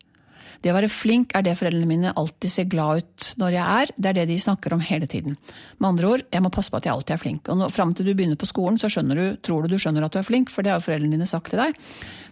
Det 0.61 0.69
å 0.69 0.75
være 0.75 0.91
flink 0.93 1.33
er 1.37 1.45
det 1.45 1.55
foreldrene 1.57 1.89
mine 1.89 2.11
alltid 2.17 2.53
ser 2.53 2.67
glad 2.69 3.01
ut 3.01 3.29
når 3.41 3.55
jeg 3.55 3.79
er. 3.81 3.93
Det 3.97 4.11
er 4.11 4.17
det 4.19 4.27
de 4.29 4.37
snakker 4.43 4.75
om 4.75 4.83
hele 4.85 5.09
tiden. 5.09 5.37
Med 5.79 5.89
andre 5.89 6.11
ord, 6.11 6.23
jeg 6.29 6.45
må 6.45 6.51
passe 6.53 6.73
på 6.73 6.77
at 6.77 6.85
jeg 6.85 6.93
alltid 6.93 7.15
er 7.15 7.21
flink. 7.23 7.49
Og 7.49 7.65
fram 7.73 7.95
til 7.97 8.05
du 8.05 8.13
begynner 8.13 8.37
på 8.39 8.49
skolen, 8.49 8.77
så 8.81 8.91
skjønner 8.91 9.17
du, 9.17 9.25
tror 9.41 9.65
du 9.65 9.73
du 9.73 9.81
skjønner 9.81 10.05
at 10.05 10.13
du 10.13 10.21
er 10.21 10.27
flink, 10.27 10.53
for 10.53 10.61
det 10.61 10.73
har 10.73 10.81
jo 10.81 10.85
foreldrene 10.85 11.17
dine 11.17 11.29
sagt 11.29 11.49
til 11.53 11.63
deg. 11.63 11.77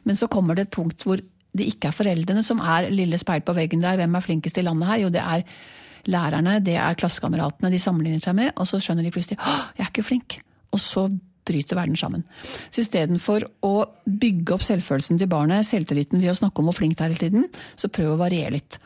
Men 0.05 0.19
så 0.19 0.29
kommer 0.31 0.57
det 0.57 0.67
et 0.67 0.75
punkt 0.77 1.07
hvor 1.07 1.21
det 1.57 1.65
ikke 1.71 1.89
er 1.89 1.97
foreldrene 1.97 2.43
som 2.45 2.61
er 2.61 2.91
lille 2.93 3.17
speil 3.17 3.41
på 3.45 3.55
veggen 3.57 3.81
der. 3.81 3.97
Hvem 3.97 4.19
er 4.19 4.25
flinkest 4.25 4.61
i 4.61 4.65
landet 4.67 4.91
her? 4.91 5.01
Jo, 5.07 5.13
det 5.13 5.23
er 5.25 5.47
lærerne, 6.09 6.59
det 6.63 6.77
er 6.79 6.97
klassekameratene 6.99 7.71
de 7.73 7.81
sammenligner 7.81 8.21
seg 8.23 8.37
med, 8.37 8.53
og 8.55 8.69
så 8.69 8.79
skjønner 8.81 9.05
de 9.05 9.13
plutselig 9.13 9.39
at 9.41 9.73
jeg 9.79 9.87
er 9.87 9.91
ikke 9.91 10.05
flink. 10.05 10.37
Og 10.69 10.81
så 10.81 11.07
bryter 11.45 11.77
verden 11.79 11.97
sammen. 11.99 12.25
Så 12.69 12.83
istedenfor 12.83 13.45
å 13.65 13.85
bygge 14.05 14.55
opp 14.55 14.65
selvfølelsen 14.65 15.19
til 15.21 15.31
barnet, 15.31 15.67
selvtilliten 15.67 16.21
ved 16.21 16.33
å 16.33 16.39
snakke 16.39 16.61
om 16.61 16.69
hvor 16.69 16.77
flink 16.77 16.97
det 16.97 17.05
er 17.05 17.13
hele 17.13 17.23
tiden, 17.29 17.47
så 17.79 17.91
prøv 17.93 18.13
å 18.13 18.19
variere 18.21 18.57
litt. 18.57 18.79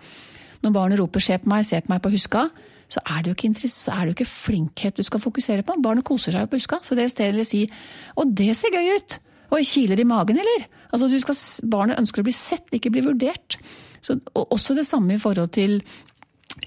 Når 0.63 0.71
barnet 0.71 0.99
roper 0.99 1.19
'se 1.19 1.37
på 1.37 1.49
meg', 1.49 1.65
'se 1.65 1.81
på 1.81 1.91
meg' 1.91 2.01
på 2.01 2.11
huska, 2.11 2.49
så 2.87 2.99
er 3.05 3.23
det 3.23 3.31
jo 3.31 3.35
ikke, 3.35 3.67
er 3.91 4.05
det 4.05 4.09
jo 4.11 4.17
ikke 4.17 4.29
flinkhet 4.29 4.97
du 4.97 5.03
skal 5.03 5.19
fokusere 5.19 5.63
på. 5.63 5.81
Barnet 5.81 6.05
koser 6.05 6.31
seg 6.31 6.41
jo 6.41 6.47
på 6.47 6.59
huska. 6.59 6.79
Så 6.83 6.95
det 6.95 7.09
stedet 7.11 7.47
si 7.47 7.69
'å, 8.17 8.23
det 8.33 8.55
ser 8.55 8.69
gøy 8.69 8.95
ut', 8.97 9.19
og 9.51 9.65
kiler 9.65 9.99
i 9.99 10.03
magen, 10.03 10.37
eller? 10.37 10.67
Altså, 10.93 11.09
skal, 11.19 11.69
barnet 11.69 11.99
ønsker 11.99 12.21
å 12.21 12.23
bli 12.23 12.33
sett, 12.33 12.67
ikke 12.71 12.91
bli 12.91 13.01
vurdert. 13.01 13.57
Så, 14.01 14.19
og 14.35 14.51
også 14.51 14.75
det 14.75 14.85
samme 14.85 15.15
i 15.15 15.21
forhold 15.21 15.51
til 15.55 15.81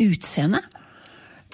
utseende. 0.00 0.61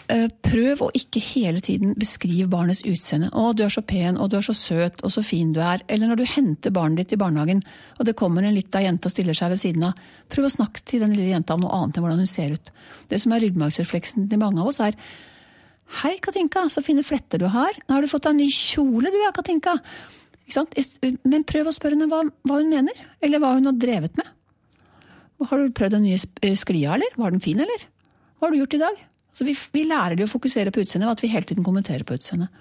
Prøv 0.09 0.81
å 0.83 0.91
ikke 0.97 1.21
hele 1.23 1.61
tiden 1.65 1.95
beskrive 1.97 2.49
barnets 2.51 2.83
utseende. 2.85 3.31
'Å, 3.31 3.55
du 3.57 3.63
er 3.65 3.73
så 3.73 3.83
pen, 3.87 4.19
og 4.19 4.31
du 4.31 4.37
er 4.37 4.45
så 4.45 4.55
søt, 4.55 5.01
og 5.03 5.13
så 5.15 5.23
fin 5.25 5.53
du 5.53 5.61
er.' 5.61 5.85
Eller 5.89 6.11
når 6.11 6.17
du 6.21 6.25
henter 6.27 6.75
barnet 6.75 6.99
ditt 6.99 7.15
i 7.15 7.21
barnehagen, 7.21 7.63
og 7.99 8.07
det 8.07 8.17
kommer 8.19 8.43
en 8.43 8.55
lita 8.55 8.83
jente 8.83 9.07
og 9.07 9.15
stiller 9.15 9.35
seg 9.35 9.55
ved 9.55 9.61
siden 9.63 9.87
av. 9.89 9.95
Prøv 10.29 10.49
å 10.49 10.53
snakke 10.53 10.83
til 10.85 11.01
den 11.01 11.15
lille 11.15 11.33
jenta 11.33 11.55
om 11.55 11.63
noe 11.65 11.73
annet 11.73 11.97
enn 11.97 12.05
hvordan 12.05 12.19
hun 12.19 12.31
ser 12.31 12.57
ut. 12.59 12.73
Det 13.09 13.21
som 13.23 13.33
er 13.33 13.45
ryggmargsrefleksen 13.47 14.29
til 14.29 14.43
mange 14.43 14.61
av 14.61 14.67
oss, 14.69 14.81
er 14.81 14.93
'Hei, 16.03 16.19
Katinka, 16.21 16.69
så 16.69 16.83
fine 16.83 17.03
fletter 17.05 17.39
du 17.39 17.47
har. 17.47 17.73
Nå 17.89 17.95
har 17.95 18.03
du 18.03 18.09
fått 18.09 18.25
deg 18.25 18.37
ny 18.37 18.51
kjole, 18.51 19.11
du 19.11 19.19
ja, 19.23 19.31
Katinka.' 19.31 19.81
Men 21.25 21.45
prøv 21.45 21.69
å 21.69 21.73
spørre 21.73 21.97
henne 21.97 22.11
hva, 22.11 22.29
hva 22.45 22.59
hun 22.59 22.69
mener, 22.69 22.93
eller 23.23 23.39
hva 23.39 23.55
hun 23.55 23.65
har 23.71 23.73
drevet 23.73 24.17
med. 24.17 24.27
Har 25.43 25.59
du 25.59 25.71
prøvd 25.71 25.97
den 25.97 26.05
nye 26.05 26.19
sklia, 26.55 26.95
eller? 26.95 27.09
Var 27.17 27.31
den 27.31 27.41
fin, 27.41 27.59
eller? 27.59 27.87
Hva 28.39 28.47
har 28.47 28.53
du 28.53 28.59
gjort 28.59 28.75
i 28.75 28.83
dag? 28.83 29.01
Så 29.33 29.47
vi, 29.49 29.55
vi, 29.73 29.85
lærer 29.89 30.17
de 30.17 30.27
å 30.27 30.31
fokusere 30.31 30.73
på 30.73 30.83
utseendet 30.85 31.09
ved 31.09 31.17
at 31.17 31.23
vi 31.25 31.31
hele 31.33 31.49
tiden 31.49 31.65
kommenterer 31.65 32.05
på 32.05 32.19
utseendet. 32.19 32.53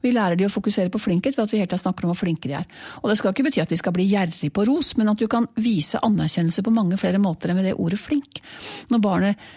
Vi 0.00 0.12
lærer 0.14 0.38
de 0.38 0.46
å 0.46 0.52
fokusere 0.52 0.92
på 0.92 1.00
flinkhet 1.02 1.36
ved 1.36 1.48
at 1.48 1.54
vi 1.54 1.58
hele 1.58 1.70
tiden 1.70 1.82
snakker 1.82 2.06
om 2.06 2.12
hvor 2.12 2.20
flinke 2.22 2.46
de 2.46 2.54
er. 2.60 2.68
Og 3.02 3.10
Det 3.10 3.16
skal 3.18 3.34
ikke 3.34 3.48
bety 3.48 3.62
at 3.64 3.74
vi 3.74 3.80
skal 3.80 3.94
bli 3.96 4.06
gjerrig 4.12 4.52
på 4.54 4.64
ros, 4.68 4.92
men 5.00 5.10
at 5.10 5.18
du 5.18 5.26
kan 5.30 5.48
vise 5.58 5.98
anerkjennelse 6.06 6.62
på 6.66 6.74
mange 6.74 7.00
flere 7.00 7.18
måter 7.22 7.50
enn 7.50 7.58
med 7.58 7.66
det 7.66 7.74
ordet 7.74 7.98
flink. 7.98 8.40
Når 8.94 9.02
barnet 9.02 9.50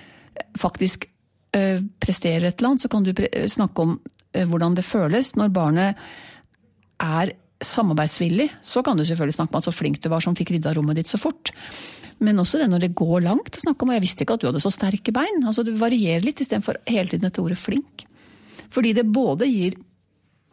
faktisk 0.57 1.05
øh, 1.05 1.85
presterer 2.01 2.49
et 2.49 2.57
eller 2.57 2.73
annet, 2.73 2.85
så 2.85 2.89
kan 2.89 3.05
du 3.05 3.13
snakke 3.47 3.85
om 3.85 3.95
øh, 3.99 4.47
hvordan 4.49 4.77
det 4.79 4.87
føles. 4.87 5.35
Når 5.37 5.53
barnet 5.53 6.05
er 7.03 7.35
samarbeidsvillig, 7.63 8.49
så 8.61 8.81
kan 8.83 8.97
du 8.97 9.05
selvfølgelig 9.05 9.37
snakke 9.37 9.53
om 9.53 9.61
at 9.61 9.69
så 9.69 9.71
flink 9.75 10.01
du 10.03 10.09
var 10.11 10.25
som 10.25 10.35
fikk 10.35 10.55
rydda 10.55 10.73
rommet 10.73 10.99
ditt 10.99 11.11
så 11.11 11.21
fort. 11.21 11.53
Men 12.23 12.39
også 12.39 12.61
det 12.61 12.69
når 12.71 12.85
det 12.85 12.95
går 12.97 13.25
langt 13.25 13.57
å 13.57 13.63
snakke 13.63 13.83
om. 13.83 13.91
Og 13.91 13.97
jeg 13.97 14.05
visste 14.05 14.25
ikke 14.25 14.37
at 14.37 14.43
du 14.43 14.49
hadde 14.49 14.63
så 14.63 14.71
sterke 14.73 15.13
bein. 15.15 15.41
Altså 15.43 15.65
Du 15.67 15.73
varierer 15.79 16.23
litt 16.23 16.41
istedenfor 16.43 16.79
hele 16.89 17.09
tiden 17.11 17.27
dette 17.27 17.43
ordet 17.43 17.59
flink. 17.59 18.05
Fordi 18.73 18.93
det 18.95 19.09
både 19.11 19.49
gir 19.49 19.79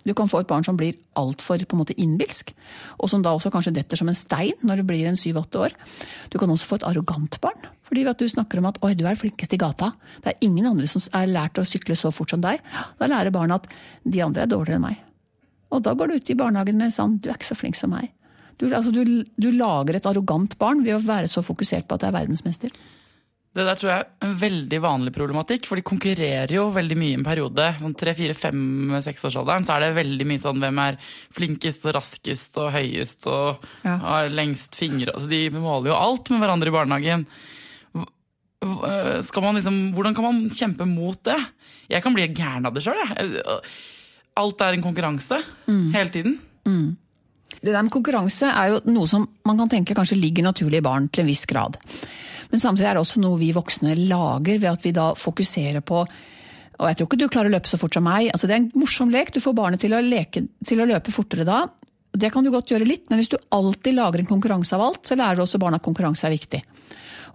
Du 0.00 0.14
kan 0.16 0.30
få 0.32 0.38
et 0.40 0.48
barn 0.48 0.64
som 0.64 0.78
blir 0.80 0.94
altfor 1.20 1.60
innbilsk, 1.60 2.54
og 2.98 3.10
som 3.10 3.20
da 3.20 3.34
også 3.36 3.50
kanskje 3.52 3.74
detter 3.76 3.98
som 4.00 4.08
en 4.08 4.16
stein 4.16 4.56
når 4.64 4.80
det 4.80 4.86
blir 4.88 5.06
en 5.06 5.18
syv-åtte 5.18 5.60
år. 5.60 5.74
Du 6.30 6.38
kan 6.38 6.48
også 6.48 6.64
få 6.64 6.78
et 6.78 6.86
arrogant 6.88 7.36
barn. 7.42 7.68
Fordi 7.84 8.04
du 8.08 8.26
snakker 8.26 8.58
om 8.58 8.66
at 8.66 8.78
'oi, 8.80 8.94
du 8.94 9.04
er 9.04 9.14
flinkest 9.14 9.52
i 9.52 9.58
gata'. 9.58 9.92
Det 10.24 10.32
er 10.32 10.38
ingen 10.40 10.64
andre 10.64 10.86
som 10.86 11.02
er 11.12 11.26
lært 11.26 11.58
å 11.58 11.68
sykle 11.68 11.94
så 11.94 12.10
fort 12.10 12.30
som 12.30 12.40
deg. 12.40 12.60
Da 12.98 13.06
lærer 13.06 13.30
barna 13.30 13.56
at 13.56 13.66
de 14.08 14.22
andre 14.22 14.42
er 14.42 14.46
dårligere 14.46 14.76
enn 14.76 14.88
meg. 14.88 14.96
Og 15.70 15.82
da 15.82 15.92
går 15.92 16.06
du 16.06 16.14
ut 16.14 16.30
i 16.30 16.34
barnehagen 16.34 16.78
med 16.78 16.92
sånn 16.92 17.20
'du 17.20 17.28
er 17.28 17.34
ikke 17.34 17.52
så 17.52 17.56
flink 17.56 17.76
som 17.76 17.90
meg'. 17.90 18.08
Du, 18.60 18.68
altså, 18.76 18.92
du, 18.92 19.24
du, 19.24 19.50
lager 19.56 19.96
et 19.96 20.06
arrogant 20.08 20.56
barn 20.60 20.82
ved 20.84 20.98
å 20.98 21.04
være 21.04 21.30
så 21.32 21.42
fokusert 21.44 21.86
på 21.88 21.96
at 21.96 22.04
det 22.04 22.10
er 22.10 22.18
verdensmester. 22.18 22.72
Det 23.50 23.64
der 23.66 23.78
tror 23.80 23.90
jeg 23.90 24.02
er 24.04 24.26
en 24.28 24.34
veldig 24.38 24.78
vanlig 24.84 25.12
problematikk, 25.16 25.64
for 25.66 25.80
de 25.80 25.82
konkurrerer 25.86 26.52
jo 26.54 26.68
veldig 26.70 26.98
mye 27.00 27.14
i 27.16 27.18
en 27.18 27.26
periode. 27.26 27.64
Sånn 27.80 27.96
tre, 27.98 28.12
fire, 28.14 28.36
fem, 28.38 28.60
seksårsalderen 29.02 29.66
så 29.66 29.74
er 29.74 29.88
det 29.88 29.96
veldig 29.96 30.26
mye 30.30 30.42
sånn 30.42 30.60
hvem 30.62 30.78
er 30.84 31.00
flinkest 31.34 31.88
og 31.88 31.96
raskest 31.98 32.60
og 32.62 32.70
høyest 32.76 33.26
og 33.32 33.64
Ja. 33.82 33.96
har 34.04 34.30
lengst 34.30 34.78
fingre. 34.78 35.16
Altså, 35.16 35.26
de 35.32 35.42
måler 35.56 35.90
jo 35.90 35.98
alt 35.98 36.30
med 36.30 36.44
hverandre 36.44 36.70
i 36.70 36.76
barnehagen. 36.76 37.26
Liksom, 38.60 39.82
hvordan 39.96 40.14
kan 40.14 40.28
man 40.28 40.40
kjempe 40.54 40.86
mot 40.86 41.18
det? 41.24 41.38
Jeg 41.90 42.04
kan 42.04 42.14
bli 42.14 42.28
gæren 42.28 42.66
av 42.68 42.74
det 42.76 42.84
sjøl, 42.84 43.02
jeg. 43.08 43.42
Alt 44.36 44.60
er 44.62 44.76
en 44.76 44.84
konkurranse 44.84 45.40
hele 45.66 46.10
tiden. 46.14 46.38
Det 47.60 47.74
der 47.74 47.84
med 47.84 47.92
konkurranse 47.92 48.48
er 48.48 48.72
jo 48.72 48.80
noe 48.88 49.08
som 49.10 49.26
man 49.46 49.60
kan 49.60 49.70
tenke 49.72 49.96
kanskje 49.96 50.18
ligger 50.18 50.46
naturlig 50.46 50.80
i 50.80 50.84
barn 50.84 51.08
til 51.12 51.24
en 51.24 51.30
viss 51.30 51.44
grad. 51.48 51.76
Men 52.50 52.62
samtidig 52.62 52.88
er 52.88 52.98
det 52.98 53.04
også 53.04 53.22
noe 53.22 53.38
vi 53.40 53.52
voksne 53.54 53.94
lager 54.08 54.58
ved 54.58 54.70
at 54.72 54.86
vi 54.86 54.94
da 54.96 55.12
fokuserer 55.18 55.84
på 55.84 56.04
og 56.80 56.88
jeg 56.88 56.96
tror 56.96 57.08
ikke 57.10 57.20
du 57.20 57.28
klarer 57.28 57.50
å 57.50 57.52
løpe 57.52 57.68
så 57.68 57.76
fort 57.76 57.92
som 57.92 58.06
meg. 58.08 58.30
Altså, 58.32 58.48
det 58.48 58.54
er 58.54 58.62
en 58.62 58.70
morsom 58.80 59.10
lek. 59.12 59.34
Du 59.34 59.40
får 59.44 59.52
barnet 59.52 59.82
til 59.82 59.92
å, 59.92 60.00
leke, 60.00 60.46
til 60.64 60.80
å 60.80 60.86
løpe 60.88 61.12
fortere 61.12 61.44
da. 61.44 61.66
Det 62.16 62.30
kan 62.32 62.40
du 62.40 62.50
godt 62.50 62.72
gjøre 62.72 62.88
litt, 62.88 63.04
men 63.10 63.20
hvis 63.20 63.28
du 63.34 63.36
alltid 63.54 63.98
lager 63.98 64.22
en 64.22 64.30
konkurranse 64.30 64.72
av 64.74 64.86
alt, 64.86 65.02
så 65.04 65.18
lærer 65.18 65.36
du 65.38 65.44
også 65.44 65.60
barna 65.60 65.76
at 65.76 65.84
konkurranse 65.84 66.24
er 66.26 66.32
viktig. 66.32 66.62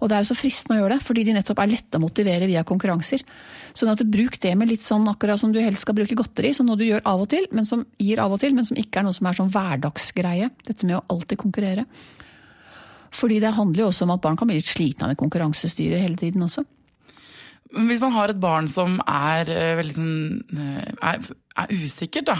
Og 0.00 0.08
det 0.08 0.16
er 0.16 0.24
jo 0.24 0.30
så 0.30 0.36
fristende 0.38 0.76
å 0.76 0.82
gjøre 0.82 0.96
det, 0.96 1.04
fordi 1.06 1.24
de 1.26 1.36
nettopp 1.36 1.62
er 1.62 1.70
lette 1.70 1.98
å 1.98 2.02
motivere 2.02 2.48
via 2.50 2.64
konkurranser. 2.68 3.24
Sånn 3.76 3.92
at 3.92 4.04
bruk 4.12 4.38
det 4.42 4.52
med 4.58 4.70
litt 4.70 4.84
sånn 4.84 5.06
akkurat 5.10 5.40
som 5.40 5.52
du 5.54 5.60
helst 5.62 5.86
skal 5.86 5.96
bruke 5.98 6.18
godteri, 6.18 6.52
som 6.56 6.68
noe 6.68 6.78
du 6.80 6.86
gjør 6.86 7.04
av 7.08 7.24
og 7.24 7.30
til, 7.32 7.48
men 7.56 7.68
som 7.68 7.84
gir 8.02 8.20
av 8.22 8.34
og 8.36 8.42
til, 8.42 8.54
men 8.56 8.68
som 8.68 8.78
ikke 8.80 9.00
er 9.00 9.08
noe 9.08 9.16
som 9.16 9.28
er 9.28 9.38
sånn 9.38 9.52
hverdagsgreie. 9.54 10.50
Dette 10.68 10.88
med 10.88 10.98
å 10.98 11.04
alltid 11.16 11.40
konkurrere. 11.40 11.86
Fordi 13.16 13.40
det 13.40 13.54
handler 13.56 13.84
jo 13.84 13.90
også 13.90 14.04
om 14.04 14.14
at 14.16 14.24
barn 14.24 14.36
kan 14.36 14.50
bli 14.50 14.58
litt 14.58 14.68
slitne 14.68 15.06
av 15.06 15.14
det 15.14 15.20
konkurransestyret 15.20 16.02
hele 16.02 16.18
tiden 16.20 16.44
også. 16.44 16.66
Men 17.74 17.88
Hvis 17.90 18.02
man 18.04 18.14
har 18.14 18.30
et 18.30 18.40
barn 18.40 18.68
som 18.70 19.00
er 19.02 19.48
eh, 19.50 19.72
veldig 19.78 19.94
sånn 19.96 20.60
eh, 20.60 20.90
er, 21.10 21.30
er 21.62 21.72
usikkert, 21.74 22.28
da, 22.28 22.36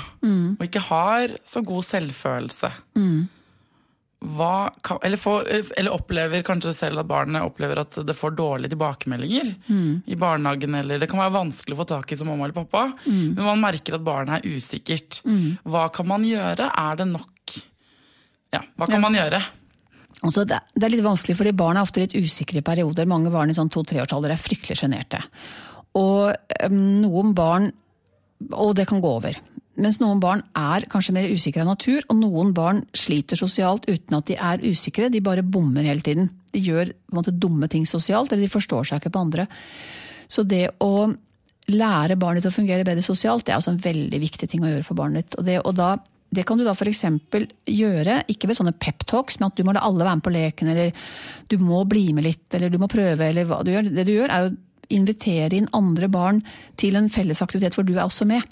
og 0.55 0.63
ikke 0.69 0.85
har 0.87 1.35
så 1.45 1.65
god 1.67 1.89
selvfølelse 1.89 2.71
hva 3.01 3.17
kan, 4.83 4.99
eller, 5.07 5.17
får, 5.21 5.47
eller 5.77 5.95
opplever 5.95 6.43
kanskje 6.47 6.73
selv 6.75 6.99
at 7.03 7.07
barnet 7.11 7.45
opplever 7.47 7.79
at 7.85 7.99
det 8.07 8.17
får 8.17 8.35
dårlige 8.39 8.73
tilbakemeldinger 8.75 9.53
i 10.07 10.17
barnehagen, 10.19 10.75
eller 10.75 10.99
det 11.03 11.09
kan 11.11 11.21
være 11.23 11.35
vanskelig 11.37 11.77
å 11.77 11.81
få 11.83 11.87
tak 11.93 12.13
i 12.13 12.19
som 12.19 12.31
mamma 12.31 12.45
eller 12.49 12.57
pappa, 12.57 12.87
men 13.07 13.39
man 13.47 13.63
merker 13.63 13.95
at 13.99 14.05
barnet 14.07 14.41
er 14.41 14.57
usikkert. 14.57 15.21
Hva 15.65 15.87
kan 15.95 16.09
man 16.11 16.27
gjøre? 16.27 16.71
Er 16.73 16.97
det 17.03 17.09
nok 17.13 17.33
Ja, 18.53 18.61
hva 18.79 18.87
kan 18.87 18.99
Ja. 19.01 19.05
man 19.05 19.15
gjøre? 19.19 19.43
Altså, 20.25 20.47
det, 20.49 20.59
det 20.75 20.87
er 20.87 20.93
litt 20.97 21.05
vanskelig, 21.05 21.37
fordi 21.37 21.53
barn 21.53 21.77
er 21.77 21.85
ofte 21.85 22.01
litt 22.01 22.15
usikre 22.17 22.59
i 22.63 22.65
perioder. 22.65 23.05
Mange 23.07 23.31
barn 23.31 23.51
i 23.53 23.55
sånn 23.55 23.69
to-treårsalder 23.71 24.33
er 24.33 24.41
fryktelig 24.41 24.79
sjenerte. 24.81 25.21
Og 25.95 26.33
øhm, 26.63 27.03
noen 27.03 27.35
barn 27.37 27.71
Og 28.53 28.75
det 28.77 28.87
kan 28.89 29.01
gå 29.01 29.09
over. 29.17 29.37
Mens 29.77 29.99
noen 30.01 30.21
barn 30.23 30.41
er 30.57 30.87
kanskje 30.89 31.13
mer 31.17 31.29
usikre 31.29 31.61
av 31.65 31.69
natur, 31.69 32.01
og 32.09 32.17
noen 32.17 32.55
barn 32.57 32.81
sliter 32.97 33.37
sosialt 33.37 33.85
uten 33.91 34.17
at 34.17 34.31
de 34.31 34.39
er 34.41 34.65
usikre. 34.65 35.11
De 35.13 35.21
bare 35.25 35.45
bommer 35.45 35.85
hele 35.85 36.05
tiden. 36.05 36.31
De 36.55 36.63
gjør 36.65 36.95
måte, 37.13 37.35
dumme 37.37 37.69
ting 37.73 37.85
sosialt, 37.89 38.33
eller 38.33 38.47
de 38.47 38.53
forstår 38.53 38.89
seg 38.89 39.03
ikke 39.03 39.13
på 39.13 39.25
andre. 39.27 39.47
Så 40.33 40.47
det 40.49 40.65
å 40.83 41.07
lære 41.73 42.17
barnet 42.19 42.43
ditt 42.43 42.53
å 42.53 42.57
fungere 42.57 42.87
bedre 42.87 43.05
sosialt, 43.05 43.45
det 43.47 43.53
er 43.53 43.61
også 43.61 43.75
en 43.75 43.83
veldig 43.85 44.21
viktig 44.23 44.49
ting 44.49 44.65
å 44.65 44.71
gjøre 44.71 44.87
for 44.87 44.99
barnet 44.99 45.27
ditt. 45.27 45.39
Og 45.41 45.49
det, 45.49 45.57
og 45.61 45.77
da, 45.77 45.93
det 46.33 46.47
kan 46.49 46.57
du 46.57 46.65
da 46.65 46.73
f.eks. 46.73 47.05
gjøre, 47.69 48.21
ikke 48.33 48.49
ved 48.49 48.59
sånne 48.59 48.77
peptalks, 48.81 49.37
men 49.41 49.51
at 49.51 49.59
du 49.59 49.67
må 49.67 49.77
la 49.77 49.85
alle 49.85 50.07
være 50.07 50.21
med 50.21 50.27
på 50.27 50.37
leken, 50.39 50.73
eller 50.73 51.11
du 51.53 51.59
må 51.61 51.83
bli 51.91 52.09
med 52.17 52.31
litt, 52.31 52.47
eller 52.57 52.73
du 52.73 52.81
må 52.81 52.89
prøve, 52.89 53.29
eller 53.29 53.49
hva 53.51 53.61
du 53.67 53.75
gjør. 53.75 53.93
Det 53.93 54.07
du 54.09 54.15
gjør, 54.15 54.33
er 54.33 54.49
å 54.49 54.55
invitere 54.95 55.57
inn 55.57 55.69
andre 55.77 56.09
barn 56.13 56.43
til 56.81 56.99
en 56.99 57.11
felles 57.13 57.43
aktivitet 57.45 57.77
hvor 57.77 57.87
du 57.87 57.95
er 57.97 58.05
også 58.05 58.27
med. 58.29 58.45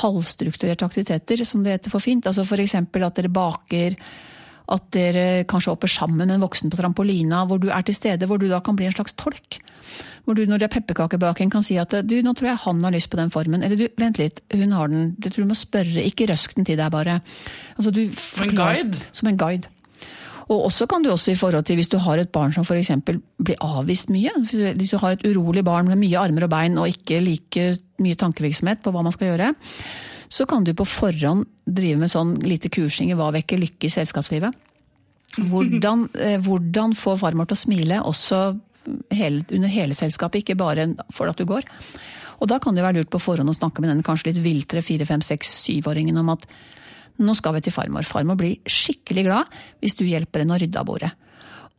Halvstrukturerte 0.00 0.86
aktiviteter, 0.86 1.44
som 1.44 1.64
det 1.64 1.78
heter 1.78 1.92
for 1.92 2.04
fint. 2.04 2.26
Altså 2.26 2.44
f.eks. 2.46 2.76
at 2.80 3.16
dere 3.16 3.32
baker, 3.32 3.96
at 4.70 4.86
dere 4.94 5.24
kanskje 5.50 5.74
hopper 5.74 5.90
sammen 5.90 6.22
med 6.22 6.36
en 6.36 6.44
voksen 6.44 6.70
på 6.70 6.78
trampolina, 6.78 7.44
hvor 7.48 7.58
du 7.62 7.70
er 7.70 7.82
til 7.86 7.96
stede, 7.96 8.28
hvor 8.30 8.38
du 8.38 8.48
da 8.50 8.60
kan 8.62 8.78
bli 8.78 8.86
en 8.86 8.94
slags 8.94 9.16
tolk. 9.18 9.58
Hvor 10.24 10.36
du 10.36 10.44
når 10.46 10.60
det 10.60 10.68
er 10.68 10.74
pepperkakebaking 10.76 11.50
kan 11.50 11.64
si 11.66 11.78
at 11.80 11.94
du, 12.06 12.16
nå 12.22 12.34
tror 12.38 12.52
jeg 12.52 12.62
han 12.66 12.84
har 12.84 12.94
lyst 12.94 13.10
på 13.10 13.18
den 13.18 13.32
formen. 13.34 13.64
Eller 13.66 13.80
du, 13.80 13.88
vent 13.98 14.20
litt, 14.20 14.42
hun 14.54 14.76
har 14.76 14.92
den. 14.92 15.14
Du 15.18 15.30
tror 15.30 15.46
du 15.46 15.50
må 15.50 15.58
spørre, 15.58 16.04
ikke 16.06 16.28
røsk 16.30 16.54
den 16.58 16.68
til 16.68 16.78
deg 16.78 16.92
bare. 16.92 17.18
Altså, 17.76 17.90
du 17.90 18.04
Som 18.14 18.50
en 18.50 18.58
guide? 18.58 19.06
Som 19.16 19.32
en 19.32 19.40
guide. 19.40 19.72
Og 20.50 20.66
også 20.66 20.88
kan 20.90 21.04
du 21.04 21.12
også 21.12 21.30
i 21.30 21.38
forhold 21.38 21.66
til 21.68 21.78
hvis 21.78 21.90
du 21.92 21.98
har 22.02 22.18
et 22.18 22.32
barn 22.34 22.52
som 22.54 22.64
f.eks. 22.66 22.90
blir 23.06 23.58
avvist 23.62 24.10
mye. 24.10 24.32
Hvis 24.42 24.90
du 24.90 24.98
har 24.98 25.14
et 25.14 25.26
urolig 25.28 25.62
barn 25.66 25.90
med 25.90 26.00
mye 26.00 26.18
armer 26.18 26.48
og 26.48 26.50
bein 26.50 26.78
og 26.80 26.90
ikke 26.90 27.20
like 27.22 27.66
mye 28.02 28.18
tankevirksomhet 28.18 28.82
på 28.82 28.90
hva 28.90 29.04
man 29.06 29.14
skal 29.14 29.30
gjøre, 29.30 29.52
så 30.30 30.46
kan 30.50 30.66
du 30.66 30.72
på 30.74 30.86
forhånd 30.86 31.46
drive 31.66 32.00
med 32.02 32.10
sånn 32.10 32.34
lite 32.42 32.70
kursing 32.72 33.12
i 33.12 33.18
hva 33.18 33.30
vekker 33.34 33.62
lykke 33.62 33.86
i 33.86 33.94
selskapslivet. 33.94 34.58
Hvordan, 35.38 36.08
eh, 36.18 36.38
hvordan 36.42 36.96
få 36.98 37.14
farmor 37.18 37.46
til 37.46 37.58
å 37.58 37.62
smile 37.62 38.00
også 38.02 38.40
hele, 39.14 39.44
under 39.54 39.70
hele 39.70 39.94
selskapet, 39.94 40.42
ikke 40.42 40.58
bare 40.58 40.88
for 41.14 41.30
at 41.30 41.38
du 41.38 41.46
går. 41.46 41.62
Og 42.40 42.48
da 42.50 42.58
kan 42.58 42.74
det 42.74 42.82
være 42.82 43.00
lurt 43.00 43.12
på 43.12 43.20
forhånd 43.22 43.52
å 43.52 43.54
snakke 43.54 43.84
med 43.84 43.92
den 43.92 44.02
kanskje 44.02 44.32
litt 44.32 44.42
viltre 44.42 44.82
4-5-6-7-åringen 44.82 46.18
om 46.18 46.32
at 46.34 46.46
nå 47.20 47.34
skal 47.36 47.56
vi 47.56 47.64
til 47.64 47.74
farmor. 47.74 48.06
Farmor 48.08 48.38
blir 48.40 48.60
skikkelig 48.68 49.26
glad 49.26 49.58
hvis 49.82 49.96
du 49.98 50.06
hjelper 50.08 50.44
henne 50.44 50.56
å 50.56 50.60
rydde 50.62 50.80
av 50.80 50.88
bordet. 50.88 51.10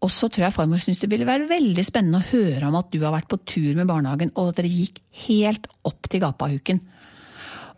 Og 0.02 0.10
så 0.10 0.32
tror 0.32 0.48
jeg 0.48 0.56
farmor 0.56 0.82
syns 0.82 1.02
det 1.04 1.12
ville 1.12 1.28
være 1.28 1.50
veldig 1.50 1.84
spennende 1.86 2.22
å 2.22 2.30
høre 2.32 2.70
om 2.70 2.78
at 2.80 2.90
du 2.94 3.04
har 3.04 3.14
vært 3.14 3.30
på 3.30 3.38
tur 3.46 3.76
med 3.78 3.90
barnehagen, 3.90 4.32
og 4.34 4.50
at 4.50 4.62
dere 4.62 4.72
gikk 4.74 4.98
helt 5.28 5.68
opp 5.86 6.10
til 6.10 6.24
gapahuken. 6.24 6.82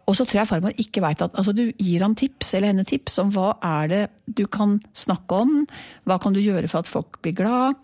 Og 0.08 0.18
så 0.18 0.26
tror 0.28 0.42
jeg 0.42 0.50
farmor 0.50 0.80
ikke 0.80 1.04
veit 1.04 1.22
at 1.24 1.36
altså 1.40 1.54
Du 1.56 1.66
gir 1.80 2.04
ham 2.04 2.16
tips, 2.16 2.54
eller 2.54 2.74
henne 2.74 2.88
tips 2.88 3.20
om 3.24 3.32
hva 3.36 3.54
er 3.64 3.92
det 3.92 4.02
du 4.28 4.46
kan 4.52 4.78
snakke 4.96 5.44
om, 5.46 5.64
hva 6.08 6.20
kan 6.20 6.36
du 6.36 6.42
gjøre 6.44 6.72
for 6.72 6.84
at 6.84 6.92
folk 6.92 7.22
blir 7.24 7.36
glad. 7.40 7.80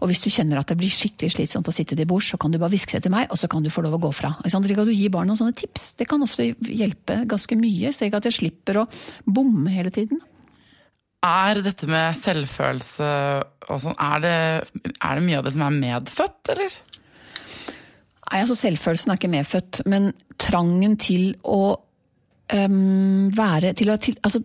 Og 0.00 0.08
hvis 0.08 0.22
du 0.24 0.30
kjenner 0.32 0.60
at 0.60 0.70
det 0.70 0.78
blir 0.80 0.92
skikkelig 0.92 1.34
slitsomt 1.34 1.68
å 1.68 1.74
sitte 1.74 1.96
til 1.98 2.08
bords, 2.08 2.30
så 2.32 2.38
kan 2.40 2.52
du 2.52 2.58
bare 2.60 2.72
hviske 2.72 2.96
det 2.96 3.04
til 3.06 3.14
meg, 3.14 3.28
og 3.28 3.40
så 3.40 3.50
kan 3.52 3.64
du 3.64 3.70
få 3.72 3.84
lov 3.84 3.98
å 3.98 4.02
gå 4.06 4.12
fra. 4.16 4.32
Kan? 4.40 4.64
Du 4.64 4.92
gi 4.92 5.10
barn 5.12 5.28
noen 5.28 5.40
sånne 5.40 5.56
tips. 5.56 5.92
Det 6.00 6.08
kan 6.08 6.24
ofte 6.24 6.50
hjelpe 6.64 7.22
ganske 7.28 7.58
mye, 7.60 7.92
slik 7.94 8.16
at 8.16 8.28
jeg 8.28 8.38
slipper 8.40 8.82
å 8.82 8.86
bomme 9.28 9.72
hele 9.74 9.92
tiden. 9.94 10.22
Er 11.26 11.60
dette 11.60 11.84
med 11.90 12.16
selvfølelse 12.16 13.10
og 13.68 13.82
sånn, 13.82 13.98
er 14.00 14.22
det, 14.24 14.36
er 14.88 15.18
det 15.18 15.24
mye 15.26 15.42
av 15.42 15.44
det 15.44 15.52
som 15.52 15.66
er 15.66 15.76
medfødt, 15.76 16.40
eller? 16.54 16.78
Nei, 18.30 18.40
altså 18.40 18.56
Selvfølelsen 18.56 19.12
er 19.12 19.20
ikke 19.20 19.32
medfødt, 19.32 19.82
men 19.90 20.12
trangen 20.40 20.96
til 21.02 21.34
å 21.44 21.74
um, 22.54 23.28
være 23.36 23.74
til 23.78 23.92
å, 23.92 23.98
til, 24.00 24.16
altså, 24.24 24.40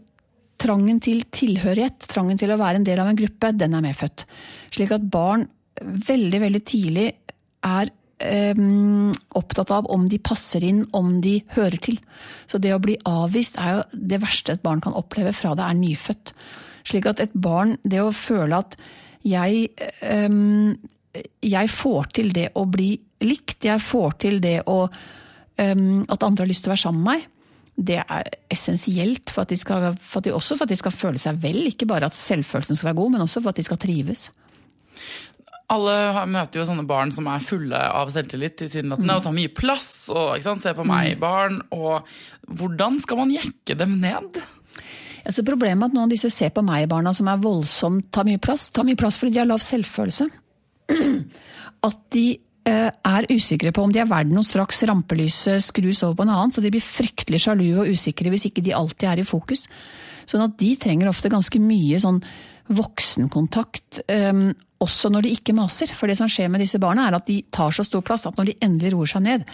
Trangen 0.61 1.01
til 1.03 1.25
tilhørighet, 1.35 2.07
trangen 2.11 2.39
til 2.39 2.53
å 2.53 2.59
være 2.59 2.79
en 2.79 2.87
del 2.87 3.01
av 3.03 3.11
en 3.11 3.19
gruppe, 3.19 3.51
den 3.57 3.75
er 3.75 3.83
medfødt. 3.83 4.25
Slik 4.73 4.93
at 4.95 5.05
barn 5.11 5.45
veldig, 5.81 6.39
veldig 6.45 6.61
tidlig 6.65 7.07
er 7.65 7.91
øhm, 8.23 9.11
opptatt 9.35 9.73
av 9.75 9.89
om 9.91 10.07
de 10.09 10.19
passer 10.23 10.63
inn, 10.63 10.85
om 10.95 11.17
de 11.23 11.39
hører 11.57 11.79
til. 11.83 11.99
Så 12.47 12.61
det 12.63 12.71
å 12.75 12.81
bli 12.83 12.95
avvist 13.09 13.59
er 13.59 13.79
jo 13.79 14.03
det 14.13 14.21
verste 14.23 14.55
et 14.55 14.63
barn 14.63 14.83
kan 14.83 14.95
oppleve 14.95 15.35
fra 15.35 15.55
det 15.57 15.67
er 15.67 15.79
nyfødt. 15.81 16.35
Slik 16.85 17.09
at 17.09 17.23
et 17.23 17.35
barn, 17.35 17.75
det 17.83 18.03
å 18.03 18.13
føle 18.15 18.63
at 18.63 18.77
jeg 19.25 19.71
øhm, 20.05 20.75
jeg 21.45 21.71
får 21.71 22.09
til 22.15 22.33
det 22.35 22.49
å 22.59 22.65
bli 22.69 22.93
likt, 23.25 23.63
jeg 23.65 23.81
får 23.83 24.17
til 24.25 24.41
det 24.43 24.57
å 24.67 24.85
um, 24.85 26.03
At 26.11 26.25
andre 26.25 26.43
har 26.43 26.49
lyst 26.49 26.65
til 26.65 26.71
å 26.71 26.75
være 26.75 26.83
sammen 26.83 27.05
med 27.05 27.11
meg. 27.13 27.29
Det 27.75 27.99
er 27.99 28.29
essensielt 28.51 29.31
for 29.33 29.43
at, 29.43 29.51
de 29.51 29.57
skal, 29.59 29.95
for 29.99 30.21
at 30.21 30.27
de, 30.27 30.33
også 30.33 30.55
for 30.55 30.63
at 30.63 30.71
de 30.71 30.79
skal 30.79 30.95
føle 30.95 31.19
seg 31.19 31.41
vel. 31.43 31.65
Ikke 31.67 31.87
bare 31.89 32.07
at 32.07 32.15
selvfølelsen 32.15 32.79
skal 32.79 32.91
være 32.93 32.99
god, 33.01 33.15
men 33.15 33.25
også 33.25 33.43
for 33.43 33.51
at 33.51 33.59
de 33.59 33.65
skal 33.67 33.79
trives. 33.81 34.29
Alle 35.73 36.23
møter 36.29 36.61
jo 36.61 36.67
sånne 36.69 36.85
barn 36.87 37.11
som 37.11 37.25
er 37.31 37.43
fulle 37.43 37.79
av 37.79 38.11
selvtillit 38.13 38.55
tilsynelatende, 38.61 39.15
og 39.17 39.25
tar 39.25 39.35
mye 39.35 39.51
plass. 39.51 39.89
og 40.13 40.37
Se 40.61 40.75
på 40.77 40.85
meg, 40.85 41.17
barn. 41.19 41.59
og 41.73 42.05
Hvordan 42.47 43.01
skal 43.01 43.23
man 43.23 43.33
jekke 43.33 43.77
dem 43.77 43.97
ned? 44.03 44.39
Altså 45.25 45.41
problemet 45.41 45.81
er 45.81 45.89
at 45.89 45.95
noen 45.97 46.05
av 46.05 46.13
disse 46.13 46.29
ser 46.29 46.51
på 46.53 46.61
meg-barna 46.61 47.11
som 47.17 47.27
er 47.31 47.41
voldsomt, 47.41 48.11
tar 48.13 48.27
mye 48.27 48.37
plass, 48.41 48.69
tar 48.69 48.85
mye 48.85 48.99
plass 48.99 49.17
fordi 49.17 49.33
de 49.33 49.41
har 49.41 49.49
lav 49.49 49.63
selvfølelse. 49.65 50.27
At 51.89 51.97
de 52.13 52.27
er 52.65 53.27
usikre 53.29 53.69
på 53.75 53.83
om 53.85 53.91
de 53.93 54.01
er 54.01 54.09
verdt 54.09 54.33
noe 54.33 54.45
straks 54.45 54.81
rampelyset 54.89 55.61
skrus 55.61 56.01
over 56.05 56.17
på 56.17 56.25
en 56.25 56.33
annen, 56.33 56.53
så 56.53 56.63
de 56.63 56.71
blir 56.73 56.83
fryktelig 56.83 57.43
sjalu 57.43 57.67
og 57.83 57.91
usikre 57.93 58.31
hvis 58.33 58.47
ikke 58.49 58.63
de 58.65 58.73
alltid 58.73 59.09
er 59.11 59.21
i 59.21 59.27
fokus. 59.27 59.67
Sånn 60.25 60.45
at 60.47 60.55
de 60.57 60.71
trenger 60.81 61.11
ofte 61.11 61.29
ganske 61.29 61.61
mye 61.61 61.99
sånn 62.01 62.21
voksenkontakt, 62.73 64.01
eh, 64.09 64.33
også 64.85 65.09
når 65.11 65.25
de 65.25 65.33
ikke 65.35 65.55
maser. 65.57 65.91
For 65.97 66.09
det 66.09 66.17
som 66.19 66.29
skjer 66.31 66.51
med 66.53 66.61
disse 66.63 66.79
barna, 66.81 67.07
er 67.09 67.17
at 67.17 67.27
de 67.27 67.39
tar 67.53 67.73
så 67.75 67.83
stor 67.85 68.03
plass 68.05 68.27
at 68.29 68.37
når 68.37 68.51
de 68.51 68.57
endelig 68.65 68.93
roer 68.93 69.09
seg 69.11 69.25
ned, 69.25 69.45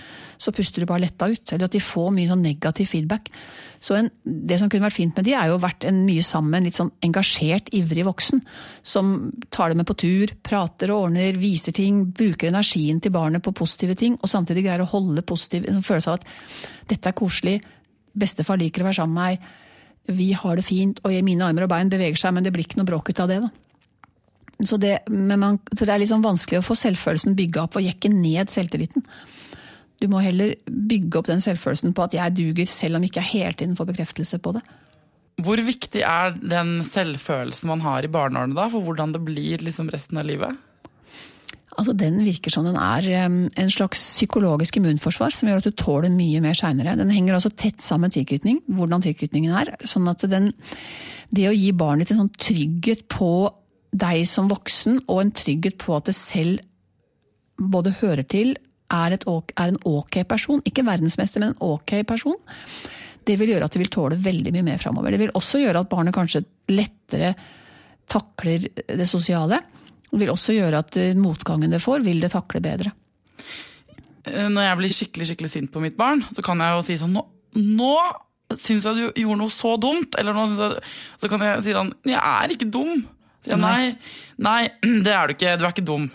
så 0.42 0.54
puster 0.56 0.84
de 0.84 0.90
bare 0.90 1.06
letta 1.06 1.30
ut. 1.32 1.44
Eller 1.52 1.70
at 1.70 1.76
de 1.76 1.82
får 1.84 2.10
mye 2.16 2.30
sånn 2.30 2.44
negativ 2.46 2.92
feedback. 2.92 3.32
Så 3.82 3.98
en, 3.98 4.12
det 4.22 4.60
som 4.62 4.70
kunne 4.70 4.86
vært 4.86 4.98
fint 5.00 5.18
med 5.18 5.26
de, 5.26 5.34
er 5.38 5.50
jo 5.50 5.62
vært 5.64 5.88
en 5.90 6.04
mye 6.06 6.26
sammen, 6.26 6.68
litt 6.68 6.78
sånn 6.78 6.92
engasjert, 7.08 7.72
ivrig 7.78 8.06
voksen. 8.06 8.44
Som 8.86 9.32
tar 9.50 9.74
dem 9.74 9.82
med 9.82 9.90
på 9.90 9.98
tur, 10.04 10.36
prater 10.46 10.94
og 10.94 11.08
ordner, 11.08 11.40
viser 11.42 11.74
ting, 11.74 12.04
bruker 12.14 12.52
energien 12.52 13.02
til 13.02 13.16
barnet 13.16 13.44
på 13.46 13.56
positive 13.58 13.98
ting, 13.98 14.20
og 14.22 14.30
samtidig 14.30 14.68
greier 14.68 14.86
å 14.86 14.92
holde 14.92 15.26
positiv 15.26 15.66
en 15.72 15.82
følelse 15.86 16.14
av 16.14 16.22
at 16.22 16.30
dette 16.94 17.10
er 17.10 17.18
koselig, 17.18 17.58
bestefar 18.12 18.60
liker 18.62 18.84
å 18.84 18.92
være 18.92 19.00
sammen 19.02 19.18
med 19.18 19.42
meg, 19.42 19.58
vi 20.12 20.32
har 20.34 20.58
det 20.58 20.66
fint, 20.66 21.00
og 21.06 21.14
mine 21.24 21.46
armer 21.46 21.66
og 21.66 21.72
bein 21.72 21.92
beveger 21.92 22.20
seg, 22.20 22.34
men 22.36 22.46
det 22.46 22.52
blir 22.54 22.66
ikke 22.66 22.80
noe 22.82 22.90
bråk 22.90 23.12
ut 23.14 23.22
av 23.22 23.30
det. 23.32 23.42
da. 23.44 23.71
Så 24.66 24.78
det, 24.82 24.98
man, 25.10 25.60
så 25.74 25.86
det 25.86 25.94
er 25.94 26.02
liksom 26.04 26.26
vanskelig 26.26 26.62
å 26.62 26.66
få 26.66 26.78
selvfølelsen 26.78 27.38
bygga 27.38 27.66
opp 27.66 27.80
og 27.80 27.86
jekke 27.86 28.12
ned 28.14 28.52
selvtilliten. 28.54 29.06
Du 30.02 30.08
må 30.10 30.22
heller 30.26 30.56
bygge 30.66 31.20
opp 31.20 31.30
den 31.30 31.42
selvfølelsen 31.44 31.94
på 31.98 32.06
at 32.08 32.16
jeg 32.18 32.38
duger, 32.38 32.70
selv 32.70 32.98
om 32.98 33.04
jeg 33.06 33.14
ikke 33.14 33.28
hele 33.34 33.54
tiden 33.58 33.78
får 33.78 33.92
bekreftelse 33.92 34.42
på 34.42 34.56
det. 34.58 34.64
Hvor 35.42 35.62
viktig 35.66 36.02
er 36.06 36.36
den 36.38 36.82
selvfølelsen 36.86 37.70
man 37.70 37.84
har 37.86 38.06
i 38.06 38.12
barneårene 38.12 38.58
da, 38.58 38.68
for 38.70 38.86
hvordan 38.86 39.14
det 39.16 39.24
blir 39.26 39.64
liksom 39.66 39.90
resten 39.94 40.20
av 40.22 40.28
livet? 40.30 40.58
Altså, 41.72 41.94
Den 41.98 42.20
virker 42.26 42.52
som 42.52 42.66
den 42.68 42.76
er 42.76 43.08
en 43.16 43.72
slags 43.72 44.02
psykologisk 44.18 44.78
immunforsvar 44.78 45.34
som 45.34 45.48
gjør 45.50 45.62
at 45.62 45.70
du 45.70 45.78
tåler 45.80 46.12
mye 46.14 46.42
mer 46.44 46.58
seinere. 46.58 46.98
Den 47.00 47.14
henger 47.14 47.38
også 47.38 47.54
tett 47.56 47.82
sammen 47.82 48.10
med 48.10 48.18
tilknytning, 48.18 48.60
hvordan 48.68 49.06
tilknytningen 49.06 49.56
er. 49.56 49.76
sånn 49.86 50.10
at 50.12 50.26
den, 50.30 50.52
Det 51.32 51.48
å 51.48 51.56
gi 51.56 51.72
barnet 51.72 52.08
ditt 52.08 52.18
en 52.18 52.28
sånn 52.28 52.36
trygghet 52.36 53.08
på 53.08 53.54
deg 53.92 54.24
som 54.30 54.50
voksen, 54.52 55.02
og 55.12 55.22
en 55.22 55.34
trygghet 55.36 55.78
på 55.82 55.96
at 55.98 56.10
det 56.10 56.16
selv 56.18 56.62
både 57.62 57.94
hører 58.02 58.24
til, 58.28 58.56
er, 58.92 59.16
et, 59.16 59.26
er 59.28 59.72
en 59.72 59.82
ok 59.88 60.22
person. 60.28 60.64
Ikke 60.68 60.86
verdensmester, 60.88 61.44
men 61.44 61.54
en 61.54 61.64
ok 61.64 62.02
person. 62.08 62.38
Det 63.28 63.38
vil 63.40 63.54
gjøre 63.54 63.68
at 63.68 63.76
du 63.76 63.80
vil 63.82 63.92
tåle 63.94 64.18
veldig 64.20 64.54
mye 64.56 64.66
mer 64.72 64.82
framover. 64.82 65.14
Det 65.14 65.22
vil 65.22 65.36
også 65.38 65.62
gjøre 65.62 65.84
at 65.84 65.92
barnet 65.92 66.16
kanskje 66.16 66.44
lettere 66.72 67.36
takler 68.12 68.66
det 68.88 69.08
sosiale. 69.08 69.62
Det 70.10 70.20
vil 70.20 70.34
også 70.34 70.56
gjøre 70.58 70.82
at 70.84 70.98
motgangen 71.20 71.72
det 71.72 71.84
får, 71.84 72.04
vil 72.04 72.20
det 72.24 72.34
takle 72.34 72.64
bedre. 72.64 72.92
Eh, 74.28 74.50
når 74.52 74.68
jeg 74.68 74.80
blir 74.80 74.98
skikkelig 74.98 75.30
skikkelig 75.30 75.54
sint 75.54 75.72
på 75.74 75.84
mitt 75.84 75.98
barn, 76.00 76.26
så 76.34 76.44
kan 76.46 76.60
jeg 76.62 76.76
jo 76.76 76.84
si 76.86 77.00
sånn 77.02 77.16
Nå, 77.16 77.24
nå 77.56 77.96
syns 78.60 78.86
jeg 78.86 78.98
du 78.98 79.22
gjorde 79.24 79.40
noe 79.40 79.54
så 79.54 79.76
dumt. 79.82 80.18
Eller 80.20 80.36
nå, 80.36 80.46
så 81.22 81.32
kan 81.32 81.46
jeg 81.46 81.66
si 81.66 81.76
sånn 81.76 81.94
Jeg 82.08 82.20
er 82.20 82.56
ikke 82.56 82.70
dum. 82.74 83.06
Så 83.42 83.56
jeg, 83.56 83.62
nei, 83.62 83.92
nei, 84.38 84.62
det 85.06 85.14
er 85.18 85.30
du 85.30 85.36
ikke. 85.36 85.58
Du 85.58 85.66
er 85.66 85.74
ikke 85.74 85.86
dum. 85.86 86.10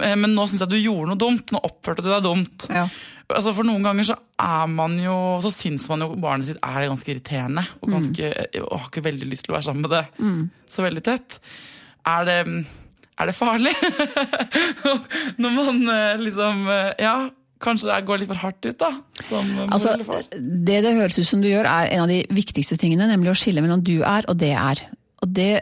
Eh, 0.00 0.14
men 0.18 0.34
nå 0.34 0.46
syns 0.50 0.64
jeg 0.64 0.72
du 0.72 0.78
gjorde 0.80 1.12
noe 1.12 1.20
dumt. 1.20 1.54
Nå 1.54 1.62
oppførte 1.66 2.04
du 2.04 2.10
deg 2.10 2.24
dumt. 2.26 2.68
Ja. 2.70 2.88
Altså 3.24 3.54
For 3.56 3.64
noen 3.64 3.84
ganger 3.86 4.04
så 4.04 4.18
er 4.36 4.66
man 4.68 4.98
jo 5.00 5.14
Så 5.40 5.48
syns 5.54 5.86
man 5.88 6.02
jo 6.04 6.10
barnet 6.20 6.50
sitt 6.50 6.58
er 6.60 6.90
ganske 6.90 7.08
irriterende. 7.08 7.64
Og, 7.80 7.92
ganske, 7.94 8.32
mm. 8.52 8.66
og 8.66 8.74
har 8.82 8.88
ikke 8.90 9.06
veldig 9.06 9.30
lyst 9.30 9.46
til 9.46 9.54
å 9.54 9.58
være 9.58 9.68
sammen 9.70 9.86
med 9.86 9.94
det 9.94 10.04
mm. 10.18 10.42
så 10.74 10.84
veldig 10.84 11.04
tett. 11.06 11.38
Er 12.10 12.26
det 12.28 12.40
er 13.14 13.30
det 13.30 13.36
farlig? 13.38 13.72
Når 15.42 15.52
man 15.54 15.76
eh, 15.92 16.16
liksom 16.18 16.64
eh, 16.66 16.90
Ja, 17.04 17.14
kanskje 17.62 17.90
det 17.90 18.00
går 18.08 18.20
litt 18.20 18.30
for 18.32 18.42
hardt 18.42 18.66
ut, 18.66 18.80
da? 18.80 18.90
Altså. 19.68 19.94
Det 20.34 20.80
det 20.84 20.96
høres 20.98 21.20
ut 21.20 21.28
som 21.28 21.44
du 21.44 21.48
gjør, 21.48 21.68
er 21.70 21.92
en 21.94 22.04
av 22.04 22.10
de 22.10 22.24
viktigste 22.34 22.76
tingene, 22.80 23.06
nemlig 23.08 23.32
å 23.32 23.38
skille 23.38 23.62
mellom 23.64 23.84
du 23.86 24.00
er 24.02 24.26
og 24.28 24.36
det 24.42 24.52
er. 24.58 24.82
Og 25.22 25.30
det 25.38 25.52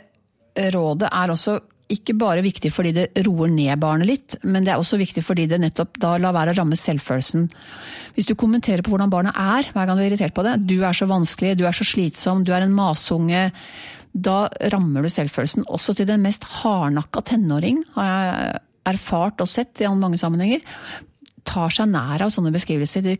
rådet 0.74 1.08
er 1.10 1.32
også 1.32 1.60
ikke 1.92 2.14
bare 2.16 2.44
viktig 2.44 2.70
fordi 2.72 2.92
det 2.96 3.24
roer 3.26 3.50
ned 3.52 3.80
barnet 3.82 4.08
litt, 4.08 4.36
men 4.48 4.64
det 4.64 4.72
er 4.72 4.80
også 4.80 4.98
viktig 5.00 5.24
fordi 5.26 5.46
det 5.50 5.60
nettopp 5.60 5.98
da 6.00 6.14
lar 6.20 6.34
være 6.36 6.54
å 6.54 6.58
ramme 6.60 6.78
selvfølelsen. 6.78 7.48
Hvis 8.16 8.28
du 8.28 8.34
kommenterer 8.38 8.84
på 8.84 8.94
hvordan 8.94 9.12
barnet 9.12 9.36
er 9.36 9.68
hver 9.74 9.88
gang 9.88 9.98
du 9.98 10.04
er 10.04 10.10
irritert 10.10 10.36
på 10.36 10.44
det, 10.46 10.58
du 10.64 10.78
er 10.80 10.96
så 10.96 11.08
vanskelig, 11.10 11.56
du 11.58 11.66
er 11.68 11.76
så 11.76 11.86
slitsom, 11.88 12.46
du 12.46 12.52
er 12.54 12.64
en 12.64 12.76
masunge, 12.76 13.50
da 14.12 14.38
rammer 14.72 15.04
du 15.04 15.12
selvfølelsen. 15.12 15.68
Også 15.72 15.96
til 15.96 16.08
den 16.08 16.24
mest 16.24 16.44
hardnakka 16.60 17.24
tenåring, 17.32 17.82
har 17.96 18.10
jeg 18.12 18.60
erfart 18.92 19.40
og 19.44 19.50
sett 19.50 19.80
i 19.82 19.88
mange 19.88 20.20
sammenhenger. 20.20 20.64
Tar 21.48 21.74
seg 21.74 21.90
nær 21.90 22.22
av 22.22 22.30
sånne 22.34 22.52
beskrivelser. 22.54 23.04
De 23.04 23.16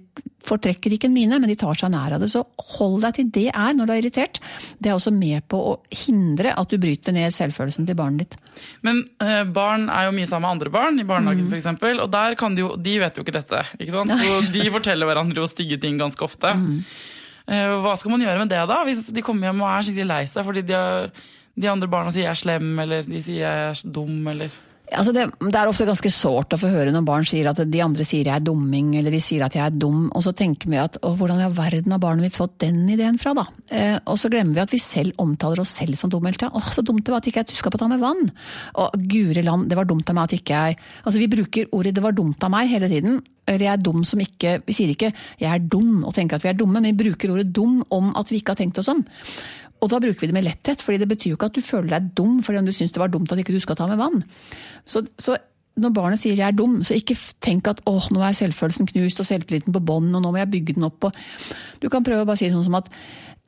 fortrekker 0.47 0.95
ikke 0.95 1.09
en 1.09 1.14
mine, 1.14 1.38
men 1.38 1.50
de 1.50 1.57
tar 1.59 1.79
seg 1.79 1.93
nær 1.93 2.17
av 2.17 2.23
det. 2.23 2.29
Så 2.33 2.43
hold 2.76 3.00
deg 3.05 3.17
til 3.17 3.31
det 3.35 3.49
er 3.50 3.76
når 3.76 3.88
du 3.88 3.95
er 3.95 4.02
irritert. 4.02 4.41
Det 4.79 4.91
er 4.91 4.97
også 4.97 5.12
med 5.14 5.47
på 5.50 5.61
å 5.73 5.75
hindre 6.05 6.55
at 6.59 6.73
du 6.73 6.79
bryter 6.83 7.14
ned 7.17 7.35
selvfølelsen 7.35 7.88
til 7.88 7.99
barnet 7.99 8.25
ditt. 8.25 8.37
Men 8.87 9.02
eh, 9.23 9.43
barn 9.49 9.88
er 9.93 10.09
jo 10.09 10.17
mye 10.17 10.29
sammen 10.31 10.49
med 10.49 10.57
andre 10.59 10.75
barn, 10.75 11.00
i 11.00 11.09
barnehagen 11.09 11.49
mm. 11.49 11.55
f.eks. 11.55 11.71
Og 12.05 12.09
der 12.12 12.38
kan 12.38 12.57
de 12.57 12.64
jo 12.64 12.73
De 12.83 12.99
vet 13.02 13.19
jo 13.19 13.25
ikke 13.25 13.37
dette, 13.37 13.64
ikke 13.79 13.97
sant? 13.97 14.14
Så 14.19 14.41
de 14.57 14.69
forteller 14.75 15.09
hverandre 15.09 15.43
jo 15.43 15.50
stygge 15.50 15.81
ting 15.83 16.00
ganske 16.00 16.26
ofte. 16.26 16.55
Mm. 16.59 16.83
Eh, 17.52 17.76
hva 17.83 17.94
skal 17.99 18.14
man 18.14 18.25
gjøre 18.25 18.42
med 18.44 18.53
det, 18.53 18.64
da? 18.70 18.83
Hvis 18.87 19.07
de 19.14 19.25
kommer 19.25 19.51
hjem 19.51 19.62
og 19.62 19.70
er 19.70 19.87
skikkelig 19.87 20.11
lei 20.11 20.25
seg 20.31 20.47
fordi 20.47 20.66
de, 20.66 20.77
har, 20.79 21.09
de 21.59 21.70
andre 21.70 21.90
barna 21.90 22.12
sier 22.14 22.27
jeg 22.27 22.35
er 22.35 22.42
slem, 22.42 22.75
eller 22.85 23.09
de 23.09 23.23
sier 23.25 23.42
jeg 23.44 23.64
er 23.70 23.83
dum, 23.94 24.20
eller 24.31 24.55
Altså 24.96 25.12
det, 25.14 25.24
det, 25.40 25.55
er 25.57 25.70
ofte 25.70 25.87
ganske 25.88 26.11
sårt 26.12 26.55
å 26.55 26.59
få 26.61 26.70
høre 26.72 26.92
når 26.94 27.05
barn 27.07 27.26
sier 27.28 27.48
at 27.50 27.61
de 27.68 27.83
andre 27.85 28.05
sier 28.07 28.28
jeg 28.28 28.35
er 28.35 28.44
dumming, 28.44 28.92
eller 28.98 29.14
de 29.14 29.20
sier 29.22 29.44
at 29.44 29.57
jeg 29.57 29.64
er 29.64 29.74
dum, 29.74 30.07
og 30.12 30.24
så 30.24 30.35
tenker 30.37 30.70
vi 30.72 30.81
at 30.81 30.98
hvordan 31.02 31.40
i 31.40 31.46
all 31.46 31.57
verden 31.57 31.94
har 31.94 32.02
barnet 32.02 32.26
mitt 32.26 32.37
fått 32.37 32.59
den 32.64 32.85
ideen 32.92 33.18
fra, 33.20 33.35
da? 33.38 33.46
Eh, 33.72 33.96
og 34.05 34.20
så 34.20 34.31
glemmer 34.33 34.59
vi 34.59 34.64
at 34.64 34.74
vi 34.74 34.83
selv 34.83 35.18
omtaler 35.22 35.62
oss 35.62 35.74
selv 35.81 35.98
som 35.98 36.12
dummelte. 36.12 36.50
Å, 36.52 36.64
så 36.74 36.85
dumt 36.85 37.05
det 37.07 37.14
var 37.14 37.22
at 37.22 37.31
ikke 37.31 37.44
jeg 37.44 37.52
tuska 37.52 37.72
på 37.72 37.81
å 37.81 37.85
ta 37.85 37.90
med 37.92 38.02
vann! 38.02 38.28
Og 38.83 38.96
guri 39.11 39.44
land, 39.44 39.68
det 39.70 39.78
var 39.78 39.88
dumt 39.88 40.09
av 40.11 40.18
meg 40.18 40.28
at 40.28 40.38
ikke 40.38 40.59
jeg 40.59 40.81
Altså 41.02 41.20
vi 41.20 41.31
bruker 41.31 41.70
ordet 41.74 41.94
'det 41.94 42.02
var 42.02 42.14
dumt 42.16 42.44
av 42.44 42.50
meg' 42.52 42.70
hele 42.70 42.88
tiden. 42.88 43.20
Eller 43.46 43.66
jeg 43.66 43.72
er 43.72 43.83
dum 43.83 44.05
som 44.07 44.20
ikke 44.22 44.62
Vi 44.66 44.72
sier 44.72 44.92
ikke 44.92 45.12
'jeg 45.40 45.50
er 45.50 45.59
dum' 45.59 46.05
og 46.07 46.14
tenker 46.14 46.37
at 46.37 46.42
vi 46.42 46.48
er 46.48 46.55
dumme, 46.55 46.81
men 46.81 46.96
vi 46.96 47.05
bruker 47.05 47.31
ordet 47.31 47.52
'dum' 47.52 47.83
om 47.90 48.12
at 48.16 48.31
vi 48.31 48.38
ikke 48.40 48.55
har 48.55 48.61
tenkt 48.61 48.78
oss 48.78 48.88
om. 48.88 49.05
Og 49.83 49.90
da 49.90 49.99
bruker 50.03 50.23
vi 50.23 50.31
det 50.31 50.37
med 50.37 50.47
letthet, 50.47 50.83
fordi 50.85 51.01
det 51.03 51.09
betyr 51.11 51.33
jo 51.33 51.38
ikke 51.38 51.49
at 51.51 51.57
du 51.59 51.64
føler 51.66 51.97
deg 51.97 52.12
dum 52.18 52.38
fordi 52.45 52.61
om 52.61 52.68
du 52.68 52.75
syns 52.75 52.95
det 52.95 53.03
var 53.03 53.11
dumt 53.11 53.33
at 53.35 53.40
ikke 53.42 53.55
du 53.55 53.62
skal 53.62 53.79
ta 53.79 53.88
med 53.90 53.99
vann. 53.99 54.23
Så, 54.87 55.03
så, 55.18 55.37
når 55.77 55.95
barnet 55.97 56.21
sier 56.21 56.37
'jeg 56.37 56.49
er 56.49 56.57
dum', 56.57 56.83
så 56.85 56.95
ikke 56.95 57.16
tenk 57.40 57.68
at 57.68 57.81
'åh, 57.87 58.11
nå 58.12 58.21
er 58.21 58.33
selvfølelsen 58.33 58.87
knust 58.87 59.21
og 59.21 59.27
selvtilliten 59.27 59.73
på 59.73 59.81
bånn', 59.81 60.14
og 60.14 60.23
nå 60.23 60.31
må 60.31 60.37
jeg 60.38 60.51
bygge 60.51 60.75
den 60.75 60.85
opp. 60.85 61.05
Og 61.05 61.12
du 61.81 61.88
kan 61.88 62.05
prøve 62.05 62.23
å 62.23 62.27
bare 62.27 62.37
si 62.37 62.51
sånn 62.51 62.64
som 62.64 62.75
at 62.75 62.88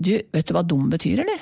'du, 0.00 0.20
vet 0.32 0.46
du 0.46 0.54
hva 0.54 0.66
dum 0.66 0.90
betyr', 0.90 1.20
eller? 1.20 1.40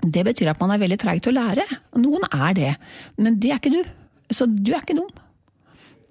Det 0.00 0.24
betyr 0.24 0.48
at 0.48 0.60
man 0.60 0.70
er 0.70 0.78
veldig 0.78 0.98
treig 0.98 1.22
til 1.22 1.36
å 1.36 1.44
lære. 1.44 1.66
Noen 1.96 2.24
er 2.32 2.54
det, 2.54 2.76
men 3.18 3.38
det 3.38 3.50
er 3.50 3.58
ikke 3.58 3.74
du. 3.74 3.82
Så 4.30 4.46
du 4.46 4.72
er 4.72 4.80
ikke 4.80 4.96
dum. 4.96 5.10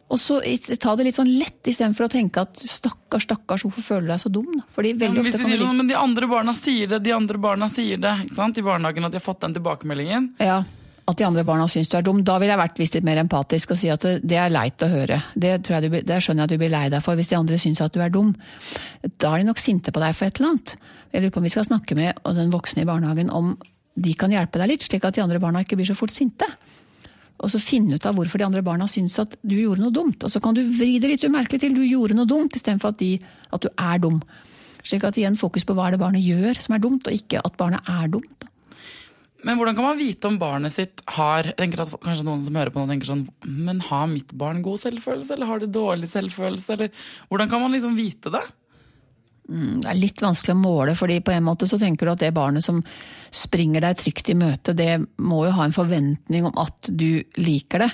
Og 0.10 0.17
så 0.17 0.39
ta 0.82 0.95
det 0.98 1.06
litt 1.06 1.17
sånn 1.19 1.30
lett, 1.38 1.60
istedenfor 1.69 2.08
å 2.08 2.12
tenke 2.12 2.41
at 2.41 2.58
stakkars, 2.58 3.28
stakkars, 3.28 3.65
hvorfor 3.67 3.86
føler 3.86 4.08
du 4.08 4.13
deg 4.13 4.24
så 4.24 4.32
dum? 4.34 4.58
Fordi 4.74 4.95
veldig 4.98 5.22
ja, 5.22 5.26
ofte 5.28 5.41
kan 5.43 5.54
sånn, 5.62 5.78
Men 5.78 5.91
de 5.91 5.98
andre 6.00 6.30
barna 6.32 6.56
sier 6.58 6.89
det, 6.89 7.04
de 7.06 7.13
andre 7.13 7.41
barna 7.41 7.69
sier 7.69 8.02
det 8.02 8.15
ikke 8.26 8.39
sant? 8.39 8.58
i 8.58 8.65
barnehagen 8.65 9.06
at 9.06 9.13
de 9.13 9.22
har 9.22 9.26
fått 9.26 9.45
den 9.45 9.56
tilbakemeldingen. 9.60 10.34
Ja 10.41 10.63
at 11.10 11.17
de 11.17 11.26
andre 11.26 11.43
barna 11.45 11.67
syns 11.69 11.89
du 11.89 11.98
er 11.98 12.06
dum. 12.06 12.22
Da 12.26 12.38
ville 12.41 12.54
jeg 12.54 12.62
vært 12.62 12.80
vist 12.80 12.95
litt 12.98 13.08
mer 13.08 13.19
empatisk 13.22 13.74
og 13.74 13.80
si 13.82 13.89
at 13.89 14.06
det, 14.06 14.38
er 14.38 14.52
leit 14.54 14.82
å 14.86 14.89
høre. 14.91 15.19
Det, 15.34 15.56
du, 15.65 15.89
det, 15.89 16.19
skjønner 16.22 16.43
jeg 16.43 16.50
at 16.50 16.54
du 16.54 16.62
blir 16.62 16.74
lei 16.74 16.86
deg 16.93 17.04
for, 17.06 17.17
hvis 17.17 17.32
de 17.32 17.38
andre 17.39 17.60
syns 17.62 17.82
at 17.82 17.95
du 17.95 18.04
er 18.04 18.13
dum. 18.13 18.36
Da 19.17 19.34
er 19.34 19.41
de 19.41 19.50
nok 19.50 19.62
sinte 19.62 19.93
på 19.95 20.04
deg 20.04 20.15
for 20.17 20.30
et 20.30 20.39
eller 20.39 20.54
annet. 20.54 20.76
Jeg 21.10 21.24
lurer 21.24 21.34
på 21.34 21.41
om 21.41 21.48
vi 21.48 21.54
skal 21.54 21.65
snakke 21.65 21.98
med 21.98 22.22
den 22.38 22.54
voksne 22.54 22.86
i 22.86 22.89
barnehagen 22.89 23.32
om 23.34 23.56
de 24.00 24.13
kan 24.15 24.32
hjelpe 24.32 24.62
deg 24.62 24.76
litt, 24.76 24.86
slik 24.86 25.08
at 25.08 25.17
de 25.17 25.24
andre 25.24 25.41
barna 25.41 25.63
ikke 25.65 25.80
blir 25.80 25.89
så 25.89 25.98
fort 25.98 26.13
sinte. 26.13 26.48
Og 27.39 27.52
så 27.54 27.62
finne 27.62 27.95
ut 27.95 28.06
av 28.06 28.17
hvorfor 28.17 28.41
de 28.41 28.47
andre 28.49 28.63
barna 28.65 28.88
syns 28.91 29.15
at 29.21 29.38
du 29.41 29.56
gjorde 29.56 29.84
noe 29.84 29.95
dumt. 29.95 30.23
Og 30.25 30.32
så 30.32 30.41
kan 30.43 30.58
du 30.58 30.62
vri 30.67 30.97
det 30.99 31.13
litt 31.13 31.25
umerkelig 31.25 31.62
til 31.63 31.75
du 31.78 31.84
gjorde 31.86 32.17
noe 32.17 32.30
dumt, 32.30 32.56
istedenfor 32.56 32.91
at, 32.91 32.99
de, 32.99 33.15
at 33.56 33.63
du 33.63 33.69
er 33.71 34.04
dum. 34.04 34.19
Slik 34.84 35.06
at 35.08 35.17
igjen 35.19 35.39
fokus 35.39 35.65
på 35.67 35.75
hva 35.78 35.88
er 35.88 35.95
det 35.95 36.04
barnet 36.04 36.25
gjør 36.25 36.60
som 36.60 36.75
er 36.75 36.84
dumt, 36.84 37.08
og 37.08 37.15
ikke 37.15 37.41
at 37.43 37.58
barnet 37.60 37.91
er 37.91 38.12
dumt. 38.12 38.47
Men 39.47 39.56
hvordan 39.56 39.78
kan 39.78 39.86
man 39.88 39.99
vite 39.99 40.28
om 40.28 40.39
barnet 40.39 40.73
sitt 40.75 40.99
har 41.15 41.47
tenker 41.56 41.86
at 41.86 41.93
Kanskje 42.04 42.25
noen 42.28 42.41
som 42.43 42.58
hører 42.60 42.73
på 42.75 42.82
noe 42.82 42.91
tenker 42.91 43.08
sånn 43.08 43.21
Men 43.47 43.78
har 43.88 44.10
mitt 44.12 44.34
barn 44.36 44.60
god 44.65 44.82
selvfølelse, 44.82 45.32
eller 45.36 45.47
har 45.47 45.62
det 45.62 45.69
dårlig 45.75 46.10
selvfølelse? 46.12 46.75
Eller, 46.75 46.89
hvordan 47.32 47.52
kan 47.52 47.63
man 47.63 47.71
liksom 47.75 47.95
vite 47.95 48.34
det? 48.36 48.43
Mm, 49.49 49.79
det 49.81 49.89
er 49.89 49.97
litt 49.97 50.21
vanskelig 50.21 50.53
å 50.53 50.62
måle, 50.62 50.93
fordi 50.97 51.19
på 51.25 51.33
en 51.33 51.47
måte 51.47 51.67
så 51.69 51.79
tenker 51.81 52.05
du 52.05 52.13
at 52.13 52.21
det 52.21 52.35
barnet 52.35 52.65
som 52.65 52.83
springer 53.33 53.81
deg 53.85 53.97
trygt 53.97 54.29
i 54.29 54.38
møte, 54.38 54.75
det 54.77 54.91
må 55.25 55.43
jo 55.47 55.55
ha 55.57 55.65
en 55.65 55.75
forventning 55.75 56.45
om 56.49 56.62
at 56.62 56.89
du 56.89 57.23
liker 57.41 57.85
det. 57.85 57.89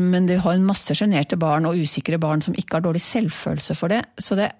Men 0.00 0.28
du 0.28 0.36
har 0.40 0.56
en 0.56 0.66
masse 0.66 0.96
sjenerte 0.96 1.36
barn 1.40 1.66
og 1.68 1.80
usikre 1.80 2.18
barn 2.20 2.44
som 2.44 2.56
ikke 2.56 2.78
har 2.78 2.86
dårlig 2.86 3.02
selvfølelse 3.04 3.76
for 3.76 3.92
det. 3.92 4.00
Så 4.20 4.36
det 4.38 4.50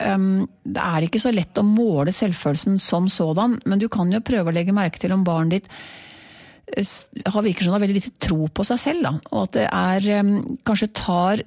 um, 0.00 0.44
det 0.64 0.82
er 0.82 1.06
ikke 1.06 1.22
så 1.22 1.32
lett 1.34 1.58
å 1.58 1.66
måle 1.66 2.14
selvfølelsen 2.14 2.78
som 2.82 3.08
sådan, 3.12 3.58
men 3.66 3.82
du 3.82 3.88
kan 3.92 4.10
jo 4.12 4.22
prøve 4.24 4.50
å 4.50 4.56
legge 4.56 4.74
merke 4.74 5.02
til 5.02 5.14
om 5.14 5.24
barnet 5.26 5.60
ditt 5.60 5.70
eh, 6.76 7.26
har 7.26 7.46
virker 7.46 7.64
som 7.64 7.72
det 7.72 7.78
har 7.78 7.84
veldig 7.86 7.98
lite 8.00 8.14
tro 8.22 8.46
på 8.48 8.66
seg 8.66 8.82
selv. 8.82 9.06
Da. 9.06 9.14
Og 9.32 9.46
at 9.46 9.58
det 9.58 9.66
er 9.70 10.22
um, 10.22 10.36
kanskje 10.66 10.94
tar 10.98 11.46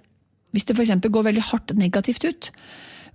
Hvis 0.55 0.69
det 0.69 0.77
f.eks. 0.77 0.93
går 1.12 1.23
veldig 1.25 1.41
hardt 1.49 1.73
negativt 1.75 2.23
ut, 2.23 2.47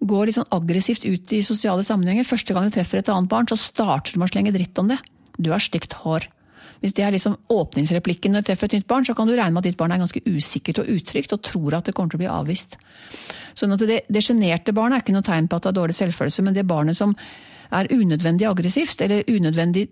går 0.00 0.28
litt 0.28 0.38
sånn 0.38 0.52
aggressivt 0.54 1.04
ut 1.04 1.32
i 1.36 1.42
sosiale 1.44 1.84
sammenhenger, 1.84 2.28
første 2.28 2.54
gang 2.56 2.68
du 2.68 2.74
treffer 2.74 3.00
et 3.00 3.10
annet 3.12 3.30
barn, 3.30 3.48
så 3.50 3.58
starter 3.60 4.14
du 4.14 4.20
med 4.20 4.30
å 4.30 4.32
slenge 4.32 4.54
dritt 4.54 4.78
om 4.80 4.88
det. 4.88 4.96
Du 5.36 5.50
har 5.52 5.62
stygt 5.62 5.98
hår. 6.02 6.26
Hvis 6.80 6.94
det 6.96 7.04
er 7.04 7.12
liksom 7.12 7.36
åpningsreplikken 7.52 8.32
når 8.32 8.44
du 8.44 8.48
treffer 8.48 8.70
et 8.70 8.78
nytt 8.78 8.88
barn, 8.88 9.04
så 9.04 9.12
kan 9.16 9.28
du 9.28 9.34
regne 9.34 9.52
med 9.52 9.60
at 9.60 9.68
ditt 9.68 9.78
barn 9.80 9.92
er 9.92 10.00
ganske 10.00 10.22
usikkert 10.24 10.80
og 10.80 10.88
utrygt 10.94 11.34
og 11.36 11.44
tror 11.44 11.76
at 11.76 11.88
det 11.88 11.94
kommer 11.96 12.12
til 12.12 12.20
å 12.20 12.22
bli 12.22 12.32
avvist. 12.32 12.78
Sånn 13.58 13.76
at 13.76 13.84
Det, 13.84 14.24
sjenerte 14.24 14.72
barnet 14.72 14.96
er 14.96 15.04
ikke 15.04 15.16
noe 15.18 15.26
tegn 15.26 15.48
på 15.50 15.58
at 15.58 15.66
det 15.66 15.72
har 15.74 15.80
dårlig 15.82 15.98
selvfølelse, 15.98 16.44
men 16.46 16.56
det 16.56 16.68
barnet 16.68 16.96
som 16.96 17.12
er 17.70 17.92
unødvendig 17.92 18.48
aggressivt 18.48 19.04
eller 19.04 19.28
unødvendig 19.28 19.90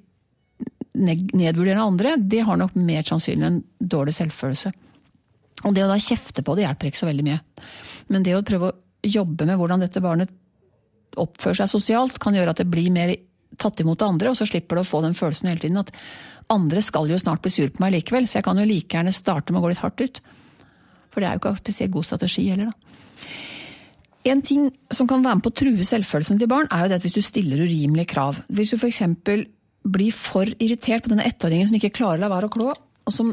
nedvurderende 0.99 1.85
andre, 1.85 2.16
det 2.18 2.40
har 2.49 2.57
nok 2.59 2.75
mer 2.75 3.05
sannsynlig 3.07 3.47
en 3.47 3.62
dårlig 3.79 4.16
selvfølelse. 4.16 4.73
Og 5.66 5.75
det 5.75 5.85
å 5.85 5.90
da 5.90 5.99
kjefte 6.01 6.42
på 6.47 6.57
det 6.57 6.64
hjelper 6.64 6.88
ikke 6.88 7.03
så 7.03 7.11
veldig 7.11 7.27
mye. 7.27 7.38
Men 8.09 8.25
det 8.27 8.35
å 8.38 8.44
prøve 8.47 8.71
å 8.71 8.77
jobbe 9.05 9.47
med 9.49 9.59
hvordan 9.61 9.85
dette 9.85 10.03
barnet 10.05 10.33
oppfører 11.19 11.63
seg 11.63 11.71
sosialt, 11.71 12.19
kan 12.23 12.37
gjøre 12.37 12.55
at 12.55 12.63
det 12.63 12.69
blir 12.71 12.91
mer 12.95 13.15
tatt 13.59 13.81
imot 13.83 14.03
av 14.03 14.13
andre, 14.13 14.33
og 14.33 14.39
så 14.39 14.47
slipper 14.49 14.79
du 14.79 14.83
å 14.83 14.89
få 14.89 15.01
den 15.05 15.17
følelsen 15.19 15.51
hele 15.51 15.63
tiden 15.63 15.81
at 15.81 15.93
andre 16.53 16.83
skal 16.85 17.09
jo 17.11 17.19
snart 17.21 17.43
bli 17.45 17.53
sur 17.53 17.71
på 17.73 17.83
meg 17.83 17.95
likevel, 17.97 18.29
så 18.29 18.39
jeg 18.39 18.47
kan 18.47 18.61
jo 18.61 18.67
like 18.69 18.97
gjerne 18.97 19.15
starte 19.15 19.53
med 19.53 19.61
å 19.61 19.67
gå 19.67 19.73
litt 19.73 19.83
hardt 19.83 20.05
ut. 20.05 20.21
For 21.13 21.21
det 21.21 21.29
er 21.29 21.37
jo 21.37 21.43
ikke 21.43 21.55
spesielt 21.63 21.95
god 21.95 22.09
strategi 22.09 22.45
heller, 22.51 22.73
da. 22.73 22.99
En 24.29 24.43
ting 24.45 24.67
som 24.93 25.09
kan 25.09 25.23
være 25.25 25.39
med 25.39 25.45
på 25.47 25.53
å 25.53 25.57
true 25.57 25.85
selvfølelsen 25.87 26.41
til 26.41 26.51
barn, 26.51 26.69
er 26.75 26.85
jo 26.85 26.91
det 26.91 26.99
at 26.99 27.07
hvis 27.07 27.17
du 27.17 27.23
stiller 27.25 27.63
urimelige 27.65 28.13
krav. 28.13 28.43
Hvis 28.53 28.75
du 28.75 28.77
f.eks. 28.77 29.03
blir 29.89 30.17
for 30.17 30.51
irritert 30.59 31.07
på 31.07 31.13
denne 31.13 31.25
ettåringen 31.29 31.71
som 31.71 31.79
ikke 31.79 31.95
klarer 32.01 32.21
å 32.21 32.27
la 32.27 32.33
være 32.35 32.51
å 32.51 32.53
klå, 32.53 32.75
og 32.75 33.15
som 33.15 33.33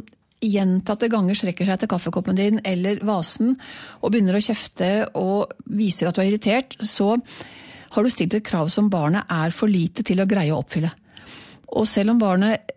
gjentatte 0.54 1.10
ganger 1.12 1.38
strekker 1.38 1.68
seg 1.68 1.78
etter 1.78 1.92
kaffekoppen 1.92 2.38
din 2.38 2.62
eller 2.66 3.02
vasen 3.06 3.56
og 4.02 4.12
begynner 4.12 4.38
å 4.38 4.44
kjefte 4.44 4.90
og 5.20 5.56
viser 5.66 6.10
at 6.10 6.18
du 6.18 6.24
er 6.24 6.32
irritert, 6.32 6.78
så 6.80 7.16
har 7.96 8.04
du 8.04 8.12
stilt 8.12 8.36
et 8.36 8.46
krav 8.46 8.70
som 8.72 8.92
barnet 8.92 9.28
er 9.32 9.56
for 9.56 9.72
lite 9.72 10.04
til 10.06 10.22
å 10.22 10.28
greie 10.30 10.54
å 10.54 10.60
oppfylle. 10.62 10.92
Og 11.76 11.88
selv 11.90 12.14
om 12.14 12.22
barnet 12.22 12.76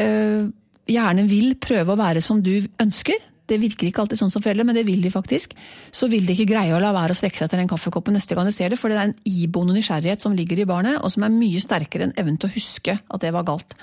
øh, 0.00 0.48
gjerne 0.90 1.26
vil 1.30 1.54
prøve 1.62 1.94
å 1.94 2.00
være 2.00 2.22
som 2.24 2.42
du 2.42 2.58
ønsker, 2.82 3.22
det 3.46 3.60
virker 3.62 3.88
ikke 3.88 4.02
alltid 4.02 4.18
sånn 4.18 4.32
som 4.34 4.42
foreldre, 4.42 4.66
men 4.66 4.74
det 4.74 4.86
vil 4.88 5.02
de 5.04 5.12
faktisk, 5.12 5.54
så 5.94 6.08
vil 6.10 6.26
de 6.26 6.34
ikke 6.34 6.48
greie 6.50 6.74
å 6.74 6.80
la 6.82 6.92
være 6.94 7.14
å 7.14 7.18
strekke 7.18 7.38
seg 7.38 7.46
etter 7.46 7.62
den 7.62 7.70
kaffekoppen 7.70 8.16
neste 8.16 8.34
gang 8.34 8.48
de 8.48 8.54
ser 8.54 8.72
det, 8.72 8.78
for 8.80 8.90
det 8.90 8.98
er 8.98 9.10
en 9.10 9.18
iboende 9.30 9.76
nysgjerrighet 9.76 10.24
som 10.24 10.34
ligger 10.36 10.62
i 10.62 10.68
barnet, 10.68 10.98
og 10.98 11.12
som 11.14 11.26
er 11.26 11.34
mye 11.34 11.62
sterkere 11.62 12.08
enn 12.08 12.16
evnen 12.18 12.40
til 12.42 12.50
å 12.50 12.56
huske 12.56 12.98
at 12.98 13.22
det 13.22 13.30
var 13.36 13.46
galt. 13.46 13.76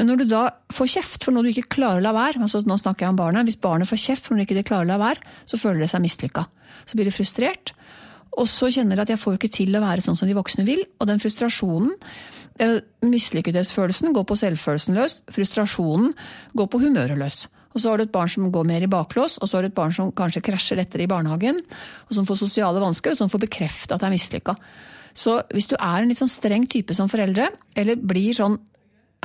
Men 0.00 0.08
når 0.08 0.22
du 0.22 0.30
da 0.30 0.46
får 0.72 0.94
kjeft 0.94 1.26
for 1.26 1.36
noe 1.36 1.44
du 1.44 1.50
ikke 1.50 1.74
klarer 1.76 2.00
å 2.00 2.04
la 2.06 2.14
være, 2.16 2.40
altså 2.40 2.62
nå 2.64 2.78
snakker 2.80 3.04
jeg 3.04 3.12
om 3.12 3.18
barnet, 3.18 3.44
hvis 3.44 3.60
barnet 3.60 3.88
får 3.90 4.00
kjeft 4.00 4.24
for 4.24 4.32
noe 4.32 4.46
de 4.48 4.56
ikke 4.56 4.70
klarer 4.70 4.88
å 4.88 4.92
la 4.94 4.96
være, 5.02 5.20
så 5.44 5.58
føler 5.60 5.84
det 5.84 5.90
seg 5.92 6.00
mislykka. 6.00 6.46
Så 6.88 6.96
blir 6.96 7.04
det 7.04 7.12
frustrert, 7.12 7.74
og 8.40 8.48
så 8.48 8.70
kjenner 8.72 8.96
de 8.96 9.04
at 9.04 9.12
jeg 9.12 9.20
får 9.20 9.36
ikke 9.36 9.50
til 9.52 9.76
å 9.76 9.82
være 9.84 10.00
sånn 10.06 10.16
som 10.16 10.30
de 10.30 10.36
voksne 10.38 10.64
vil, 10.64 10.80
og 10.96 11.10
den 11.10 11.20
frustrasjonen 11.20 11.92
eh, 12.64 12.78
Mislykkethetsfølelsen 13.04 14.16
går 14.16 14.24
på 14.30 14.38
selvfølelsen 14.40 14.96
løs, 14.96 15.18
frustrasjonen 15.36 16.14
går 16.56 16.70
på 16.72 16.80
humøret 16.86 17.20
løs. 17.20 17.42
Og 17.74 17.82
så 17.82 17.92
har 17.92 18.00
du 18.00 18.06
et 18.06 18.14
barn 18.14 18.32
som 18.32 18.48
går 18.48 18.66
mer 18.72 18.88
i 18.88 18.90
baklås, 18.90 19.36
og 19.36 19.50
så 19.50 19.58
har 19.58 19.68
du 19.68 19.70
et 19.70 19.76
barn 19.76 19.92
som 19.92 20.14
kanskje 20.16 20.46
krasjer 20.48 20.80
lettere 20.80 21.04
i 21.04 21.10
barnehagen, 21.12 21.60
og 22.08 22.16
som 22.16 22.24
får 22.24 22.40
sosiale 22.40 22.80
vansker, 22.80 23.12
og 23.12 23.20
som 23.20 23.28
får 23.28 23.44
bekrefta 23.44 23.98
at 23.98 24.00
det 24.00 24.08
er 24.08 24.16
mislykka. 24.16 24.56
Så 25.12 25.36
hvis 25.52 25.68
du 25.68 25.76
er 25.76 26.00
en 26.00 26.08
litt 26.08 26.22
sånn 26.22 26.32
streng 26.32 26.64
type 26.70 26.96
som 26.96 27.12
foreldre, 27.12 27.50
eller 27.76 28.00
blir 28.00 28.32
sånn 28.40 28.56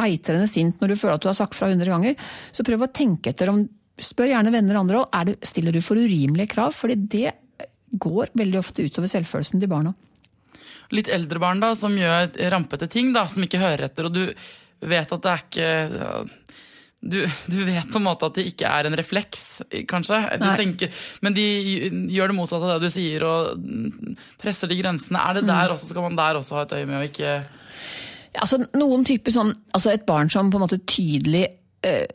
eitrende 0.01 0.47
sint 0.51 0.81
når 0.81 0.91
du 0.91 0.99
føler 0.99 1.15
at 1.15 1.23
du 1.23 1.29
har 1.29 1.37
sagt 1.37 1.57
fra 1.57 1.69
hundre 1.71 1.91
ganger, 1.91 2.19
så 2.51 2.65
prøv 2.67 2.85
å 2.85 2.91
tenke 2.91 3.33
etter 3.33 3.53
om 3.53 3.65
Spør 3.95 4.27
gjerne 4.27 4.51
venner 4.51 4.75
og 4.75 4.81
andre 4.83 5.01
òg. 5.05 5.29
Stiller 5.47 5.71
du 5.71 5.79
for 5.79 5.95
urimelige 5.95 6.51
krav? 6.51 6.73
Fordi 6.75 6.97
det 6.99 7.29
går 7.95 8.33
veldig 8.35 8.59
ofte 8.59 8.83
utover 8.83 9.07
selvfølelsen 9.07 9.61
til 9.61 9.71
barna. 9.71 9.93
Litt 10.91 11.07
eldre 11.07 11.39
barn 11.39 11.61
da, 11.63 11.71
som 11.79 11.95
gjør 11.95 12.33
rampete 12.51 12.89
ting, 12.91 13.13
da, 13.15 13.23
som 13.31 13.45
ikke 13.45 13.61
hører 13.61 13.87
etter, 13.87 14.09
og 14.09 14.17
du 14.17 14.25
vet 14.85 15.15
at 15.15 15.23
det 15.23 15.31
er 15.31 15.45
ikke 15.45 15.69
du, 17.05 17.19
du, 17.45 17.59
vet 17.67 17.85
på 17.91 17.99
en 17.99 18.05
måte 18.07 18.25
at 18.25 18.37
det 18.37 18.47
ikke 18.49 18.69
er 18.69 18.87
en 18.89 18.97
refleks, 18.97 19.43
kanskje. 19.89 20.19
Tenker, 20.57 21.03
men 21.21 21.35
de 21.37 21.43
gjør 22.11 22.31
det 22.31 22.37
motsatte 22.37 22.65
av 22.65 22.81
det 22.81 22.89
du 22.89 22.95
sier, 22.95 23.25
og 23.27 23.67
presser 24.41 24.71
de 24.71 24.79
grensene. 24.79 25.21
Er 25.21 25.37
det 25.37 25.45
mm. 25.45 25.51
der 25.51 25.75
også, 25.75 25.91
Skal 25.91 26.07
man 26.07 26.17
der 26.17 26.39
også 26.39 26.57
ha 26.57 26.65
et 26.65 26.73
øye 26.79 26.89
med 26.89 26.97
å 26.97 27.05
ikke 27.05 27.35
Altså, 28.41 28.61
noen 28.77 29.05
typer 29.07 29.33
sånn, 29.33 29.53
altså 29.75 29.93
Et 29.93 30.05
barn 30.07 30.31
som 30.31 30.51
på 30.51 30.59
en 30.59 30.65
måte 30.65 30.81
tydelig 30.89 31.45
uh, 31.87 32.05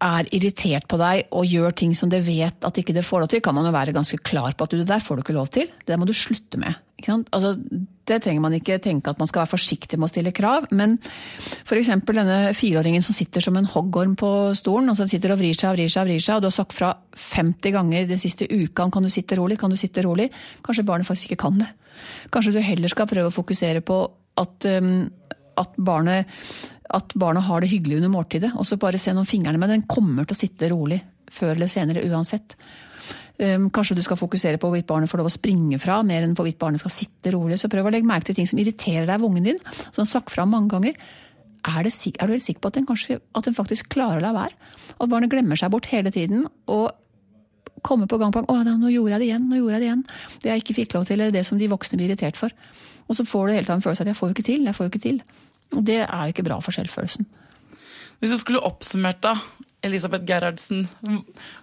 er 0.00 0.28
irritert 0.32 0.86
på 0.88 0.96
deg 1.00 1.26
og 1.36 1.48
gjør 1.48 1.74
ting 1.76 1.92
som 1.96 2.08
det 2.12 2.22
vet 2.24 2.64
at 2.64 2.78
ikke 2.80 2.94
det 2.96 3.04
får 3.04 3.24
lov 3.24 3.32
til, 3.32 3.42
kan 3.44 3.56
man 3.56 3.66
jo 3.68 3.74
være 3.74 3.92
ganske 3.92 4.16
klar 4.24 4.54
på 4.56 4.64
at 4.64 4.72
du, 4.72 4.78
det 4.80 4.88
der 4.88 5.02
får 5.04 5.18
du 5.18 5.24
ikke 5.24 5.36
lov 5.36 5.50
til. 5.52 5.68
Det 5.86 5.98
må 6.00 6.08
du 6.08 6.14
slutte 6.16 6.60
med. 6.60 6.78
Altså, 7.08 7.52
det 8.08 8.18
trenger 8.24 8.42
man 8.44 8.54
ikke 8.56 8.78
tenke 8.82 9.12
at 9.12 9.20
man 9.20 9.28
skal 9.28 9.42
være 9.42 9.52
forsiktig 9.52 9.98
med 9.98 10.08
å 10.08 10.12
stille 10.12 10.32
krav. 10.36 10.66
Men 10.76 10.96
f.eks. 11.00 11.92
denne 12.08 12.38
fireåringen 12.56 13.04
som 13.04 13.16
sitter 13.16 13.44
som 13.44 13.56
en 13.60 13.68
hoggorm 13.68 14.16
på 14.20 14.30
stolen. 14.58 14.88
altså 14.92 15.08
sitter 15.10 15.34
og 15.34 15.40
vrir 15.42 15.56
seg 15.56 15.70
og 15.70 15.78
vrir 15.78 15.92
seg, 15.92 16.02
og 16.02 16.10
vrir 16.10 16.24
seg, 16.24 16.36
og 16.36 16.44
du 16.44 16.48
har 16.50 16.56
sagt 16.56 16.76
fra 16.76 16.94
50 17.16 17.76
ganger 17.76 18.08
de 18.08 18.18
siste 18.20 18.48
uka 18.48 18.88
kan 18.90 19.04
du 19.04 19.12
sitte 19.12 19.36
rolig, 19.38 19.60
kan 19.60 19.72
du 19.72 19.78
sitte 19.80 20.04
rolig. 20.06 20.30
Kanskje 20.66 20.86
barnet 20.88 21.08
faktisk 21.08 21.30
ikke 21.30 21.44
kan 21.46 21.60
det. 21.60 21.70
Kanskje 22.32 22.56
du 22.56 22.62
heller 22.64 22.92
skal 22.92 23.08
prøve 23.10 23.28
å 23.28 23.36
fokusere 23.36 23.84
på 23.84 24.02
at, 24.40 24.70
um, 24.80 25.10
at 25.58 25.74
barnet 25.76 26.30
at 26.90 27.14
barnet 27.14 27.46
har 27.46 27.62
det 27.62 27.70
hyggelig 27.70 28.00
under 28.00 28.12
måltidet. 28.12 28.52
Og 28.58 28.66
så 28.66 28.78
bare 28.80 28.98
se 28.98 29.14
noen 29.14 29.28
fingrene, 29.28 29.60
men 29.62 29.70
den 29.70 29.88
kommer 29.90 30.26
til 30.26 30.36
å 30.36 30.40
sitte 30.40 30.70
rolig 30.72 30.98
før 31.30 31.54
eller 31.54 31.70
senere 31.70 32.02
uansett. 32.10 32.56
Um, 33.40 33.70
kanskje 33.72 33.96
du 33.96 34.02
skal 34.04 34.18
fokusere 34.20 34.58
på 34.60 34.68
hvorvidt 34.68 34.88
barnet 34.90 35.08
får 35.08 35.22
lov 35.22 35.30
å 35.30 35.32
springe 35.32 35.78
fra, 35.80 36.00
mer 36.04 36.26
enn 36.26 36.34
hvorvidt 36.36 36.58
barnet 36.60 36.82
skal 36.82 36.92
sitte 36.92 37.32
rolig. 37.32 37.60
Så 37.60 37.70
prøv 37.72 37.88
å 37.88 37.92
legge 37.94 38.08
merke 38.08 38.30
til 38.30 38.40
ting 38.40 38.48
som 38.50 38.60
irriterer 38.60 39.06
deg 39.06 39.20
ved 39.20 39.28
ungen 39.30 39.46
din, 39.52 39.60
som 39.88 40.02
har 40.02 40.10
sagt 40.10 40.34
fra 40.34 40.46
mange 40.48 40.72
ganger. 40.74 40.98
Er, 41.60 41.84
det, 41.84 41.92
er, 41.92 42.26
du 42.26 42.34
helt 42.34 42.44
sikker 42.44 42.64
på 42.64 42.72
at 42.72 42.80
den, 42.80 42.88
kanskje, 42.88 43.20
at 43.36 43.46
den 43.46 43.56
faktisk 43.56 43.90
klarer 43.92 44.20
å 44.20 44.24
la 44.24 44.34
være? 44.36 44.72
At 44.96 45.12
barnet 45.12 45.32
glemmer 45.32 45.60
seg 45.60 45.72
bort 45.72 45.88
hele 45.92 46.12
tiden 46.12 46.46
og 46.72 46.90
kommer 47.86 48.08
på 48.10 48.18
gang 48.20 48.32
på 48.32 48.42
gang 48.42 48.48
'Å, 48.50 48.76
nå 48.76 48.90
gjorde 48.92 49.14
jeg 49.14 49.20
det 49.20 49.28
igjen', 49.30 49.48
nå 49.48 49.56
gjorde 49.56 49.78
jeg 49.78 49.80
det 49.80 49.88
igjen. 49.88 50.04
Det 50.42 50.50
jeg 50.50 50.62
ikke 50.62 50.76
fikk 50.82 50.94
lov 50.96 51.06
til, 51.08 51.20
eller 51.20 51.32
det 51.32 51.46
som 51.46 51.56
de 51.56 51.68
voksne 51.70 51.96
blir 51.96 52.10
irritert 52.10 52.36
for. 52.36 52.52
Og 53.10 53.18
så 53.18 53.26
får 53.26 53.46
du 53.46 53.54
hele 53.56 53.66
tiden 53.66 53.80
en 53.80 53.84
følelse 53.84 54.04
av 54.04 54.06
at 54.06 54.12
'jeg 54.12 54.20
får 54.20 54.28
jo 54.28 54.34
ikke 54.34 54.48
til', 54.48 54.66
jeg 54.66 54.76
får 54.76 54.84
jo 54.84 54.90
ikke 54.90 55.06
til'. 55.06 55.22
Og 55.76 55.84
det 55.86 56.00
er 56.00 56.22
jo 56.22 56.32
ikke 56.32 56.48
bra 56.48 56.60
for 56.60 56.72
selvfølelsen. 56.72 57.26
Hvis 58.20 58.30
du 58.30 58.38
skulle 58.38 58.62
oppsummert 58.62 59.20
da, 59.20 59.34
Elisabeth 59.82 60.26
Gerhardsen, 60.28 60.88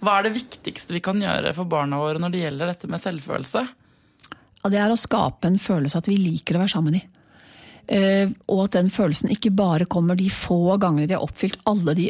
hva 0.01 0.17
er 0.17 0.23
det 0.23 0.33
viktigste 0.33 0.95
vi 0.95 1.03
kan 1.05 1.19
gjøre 1.21 1.53
for 1.53 1.69
barna 1.69 1.99
våre 2.01 2.19
når 2.19 2.33
det 2.33 2.41
gjelder 2.41 2.71
dette 2.71 2.89
med 2.89 3.03
selvfølelse? 3.03 3.67
Ja, 4.63 4.69
det 4.73 4.79
er 4.81 4.89
å 4.89 4.97
skape 4.97 5.47
en 5.47 5.59
følelse 5.59 5.97
at 6.01 6.09
vi 6.09 6.17
liker 6.17 6.57
å 6.57 6.63
være 6.63 6.73
sammen 6.73 6.97
i. 6.97 7.03
Eh, 7.87 8.27
og 8.51 8.65
at 8.65 8.71
den 8.71 8.89
følelsen 8.89 9.31
ikke 9.31 9.53
bare 9.55 9.85
kommer 9.85 10.17
de 10.17 10.31
få 10.33 10.77
gangene 10.81 11.07
de 11.07 11.15
har 11.15 11.23
oppfylt 11.23 11.61
alle, 11.69 11.93
de, 11.93 12.09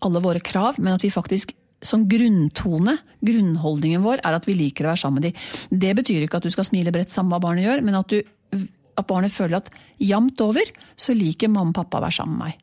alle 0.00 0.22
våre 0.24 0.40
krav, 0.40 0.78
men 0.78 0.94
at 0.94 1.04
vi 1.04 1.10
faktisk 1.12 1.52
som 1.84 2.06
grunntone, 2.08 2.96
grunnholdningen 3.20 4.04
vår, 4.04 4.22
er 4.24 4.38
at 4.38 4.46
vi 4.48 4.56
liker 4.56 4.86
å 4.86 4.94
være 4.94 5.02
sammen 5.02 5.20
med 5.20 5.26
de. 5.28 5.76
Det 5.84 5.92
betyr 5.98 6.24
ikke 6.24 6.40
at 6.40 6.46
du 6.46 6.52
skal 6.54 6.64
smile 6.64 6.94
bredt 6.94 7.12
samme 7.12 7.34
hva 7.34 7.42
barnet 7.44 7.66
gjør, 7.66 7.82
men 7.84 7.98
at 7.98 8.14
du 8.14 8.22
at 8.52 9.06
barnet 9.08 9.34
føler 9.34 9.58
at 9.58 9.70
jevnt 9.98 10.40
over 10.44 10.68
så 10.96 11.14
liker 11.16 11.50
mamma 11.50 11.72
og 11.72 11.78
pappa 11.82 12.00
å 12.00 12.06
være 12.06 12.18
sammen 12.20 12.38
med 12.38 12.46
meg. 12.46 12.60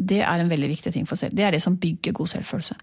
Det 0.00 0.22
er 0.24 0.40
en 0.40 0.50
veldig 0.50 0.70
viktig 0.70 0.92
ting 0.94 1.06
for 1.08 1.20
selv. 1.20 1.36
Det 1.36 1.44
er 1.44 1.56
det 1.56 1.62
som 1.62 1.76
bygger 1.80 2.16
god 2.16 2.32
selvfølelse. 2.32 2.76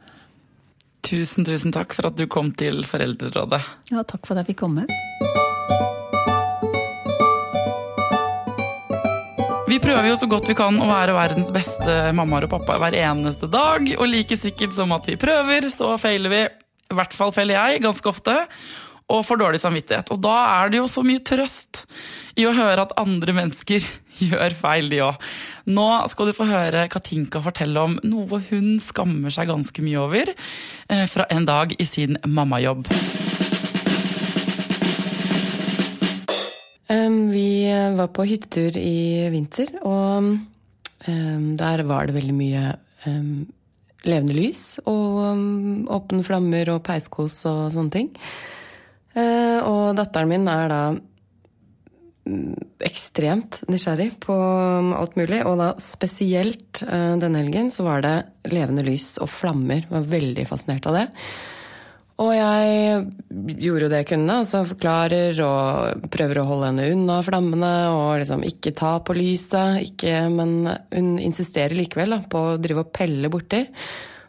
Tusen, 1.08 1.46
tusen 1.48 1.74
takk 1.74 1.96
for 1.96 2.10
at 2.10 2.18
du 2.20 2.26
kom 2.30 2.52
til 2.58 2.84
Foreldrerådet. 2.86 3.62
Ja, 3.94 4.04
takk 4.04 4.28
for 4.28 4.36
at 4.36 4.44
jeg 4.44 4.54
fikk 4.54 4.66
komme. 4.66 4.86
Vi 9.68 9.82
prøver 9.84 10.08
jo 10.10 10.18
så 10.20 10.28
godt 10.32 10.48
vi 10.48 10.56
kan 10.58 10.78
å 10.80 10.88
være 10.88 11.16
verdens 11.16 11.50
beste 11.54 11.96
mammaer 12.16 12.46
og 12.48 12.54
pappaer 12.54 12.80
hver 12.82 12.96
eneste 13.02 13.50
dag. 13.52 13.90
Og 13.98 14.08
like 14.10 14.38
sikkert 14.40 14.76
som 14.76 14.94
at 14.96 15.10
vi 15.10 15.18
prøver, 15.20 15.68
så 15.74 15.94
feiler 16.02 16.34
vi. 16.34 16.44
I 16.88 16.96
hvert 16.96 17.16
fall 17.16 17.34
feiler 17.36 17.58
jeg 17.58 17.84
ganske 17.84 18.08
ofte 18.10 18.36
og 19.08 19.24
får 19.24 19.40
dårlig 19.40 19.62
samvittighet. 19.64 20.12
Og 20.12 20.20
da 20.24 20.36
er 20.60 20.72
det 20.72 20.82
jo 20.82 20.88
så 20.92 21.04
mye 21.06 21.24
trøst 21.24 21.86
i 22.38 22.46
å 22.48 22.56
høre 22.56 22.84
at 22.84 22.96
andre 23.00 23.36
mennesker 23.38 23.86
gjør 24.28 24.56
feil, 24.58 24.90
de 24.92 25.02
òg. 25.06 25.28
Nå 25.72 25.88
skal 26.12 26.30
du 26.30 26.36
få 26.36 26.48
høre 26.50 26.88
Katinka 26.92 27.42
fortelle 27.46 27.84
om 27.88 27.98
noe 28.08 28.42
hun 28.50 28.78
skammer 28.84 29.34
seg 29.34 29.52
ganske 29.52 29.86
mye 29.86 30.02
over 30.04 30.34
eh, 30.34 31.06
fra 31.12 31.28
en 31.34 31.48
dag 31.48 31.76
i 31.78 31.88
sin 31.88 32.20
mammajobb. 32.26 32.88
Vi 36.88 37.68
var 37.98 38.08
på 38.16 38.24
hyttetur 38.30 38.78
i 38.80 39.28
vinter, 39.30 39.74
og 39.84 40.30
der 41.06 41.84
var 41.88 42.08
det 42.08 42.16
veldig 42.16 42.36
mye 42.36 42.62
levende 44.08 44.36
lys 44.38 44.62
og 44.88 45.90
åpne 45.98 46.24
flammer 46.26 46.72
og 46.74 46.84
peiskos 46.88 47.42
og 47.50 47.76
sånne 47.76 47.94
ting. 47.94 48.10
Eh, 49.18 49.60
og 49.66 49.98
datteren 49.98 50.30
min 50.30 50.48
er 50.52 50.70
da 50.72 50.82
mm, 50.94 52.80
ekstremt 52.86 53.62
nysgjerrig 53.72 54.12
på 54.24 54.38
mm, 54.38 54.94
alt 55.00 55.18
mulig. 55.20 55.44
Og 55.50 55.58
da 55.62 55.74
spesielt 55.82 56.84
eh, 56.86 57.14
denne 57.22 57.44
helgen 57.44 57.72
så 57.74 57.88
var 57.88 58.06
det 58.06 58.16
levende 58.54 58.86
lys 58.86 59.16
og 59.24 59.32
flammer. 59.34 59.86
Jeg 59.86 59.94
Var 59.96 60.10
veldig 60.18 60.50
fascinert 60.50 60.90
av 60.90 61.00
det. 61.02 61.08
Og 62.18 62.32
jeg 62.34 63.58
gjorde 63.62 63.86
jo 63.86 63.90
det 63.92 63.98
jeg 64.02 64.08
kunne, 64.10 64.40
altså 64.42 64.64
forklarer 64.66 65.38
og 65.46 66.08
prøver 66.10 66.40
å 66.42 66.48
holde 66.50 66.72
henne 66.72 66.88
unna 66.96 67.20
flammene 67.22 67.74
og 67.94 68.24
liksom 68.24 68.42
ikke 68.48 68.74
ta 68.78 68.96
på 69.06 69.14
lyset. 69.18 69.84
Ikke, 69.92 70.24
men 70.34 70.64
hun 70.66 71.12
insisterer 71.22 71.78
likevel 71.78 72.16
da, 72.16 72.24
på 72.26 72.42
å 72.42 72.56
drive 72.62 72.88
og 72.88 72.94
pelle 72.96 73.30
borti. 73.30 73.62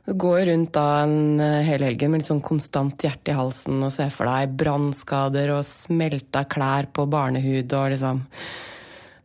Går 0.09 0.47
rundt 0.49 0.73
da 0.73 0.87
en 1.03 1.40
hel 1.40 1.83
helgen 1.85 2.12
med 2.12 2.23
litt 2.23 2.31
sånn 2.31 2.44
konstant 2.44 3.03
hjerte 3.05 3.35
i 3.35 3.37
halsen 3.37 3.83
og 3.85 3.92
ser 3.92 4.09
for 4.14 4.31
deg 4.31 4.55
brannskader 4.57 5.53
og 5.53 5.66
smelta 5.68 6.47
klær 6.49 6.88
på 6.92 7.05
barnehud 7.11 7.75
og 7.77 7.92
liksom 7.92 8.25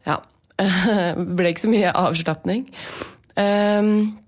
Ja. 0.09 0.19
Ble 1.37 1.53
ikke 1.53 1.63
så 1.63 1.71
mye 1.71 1.93
avslapning. 1.97 2.67
Um, 3.39 4.19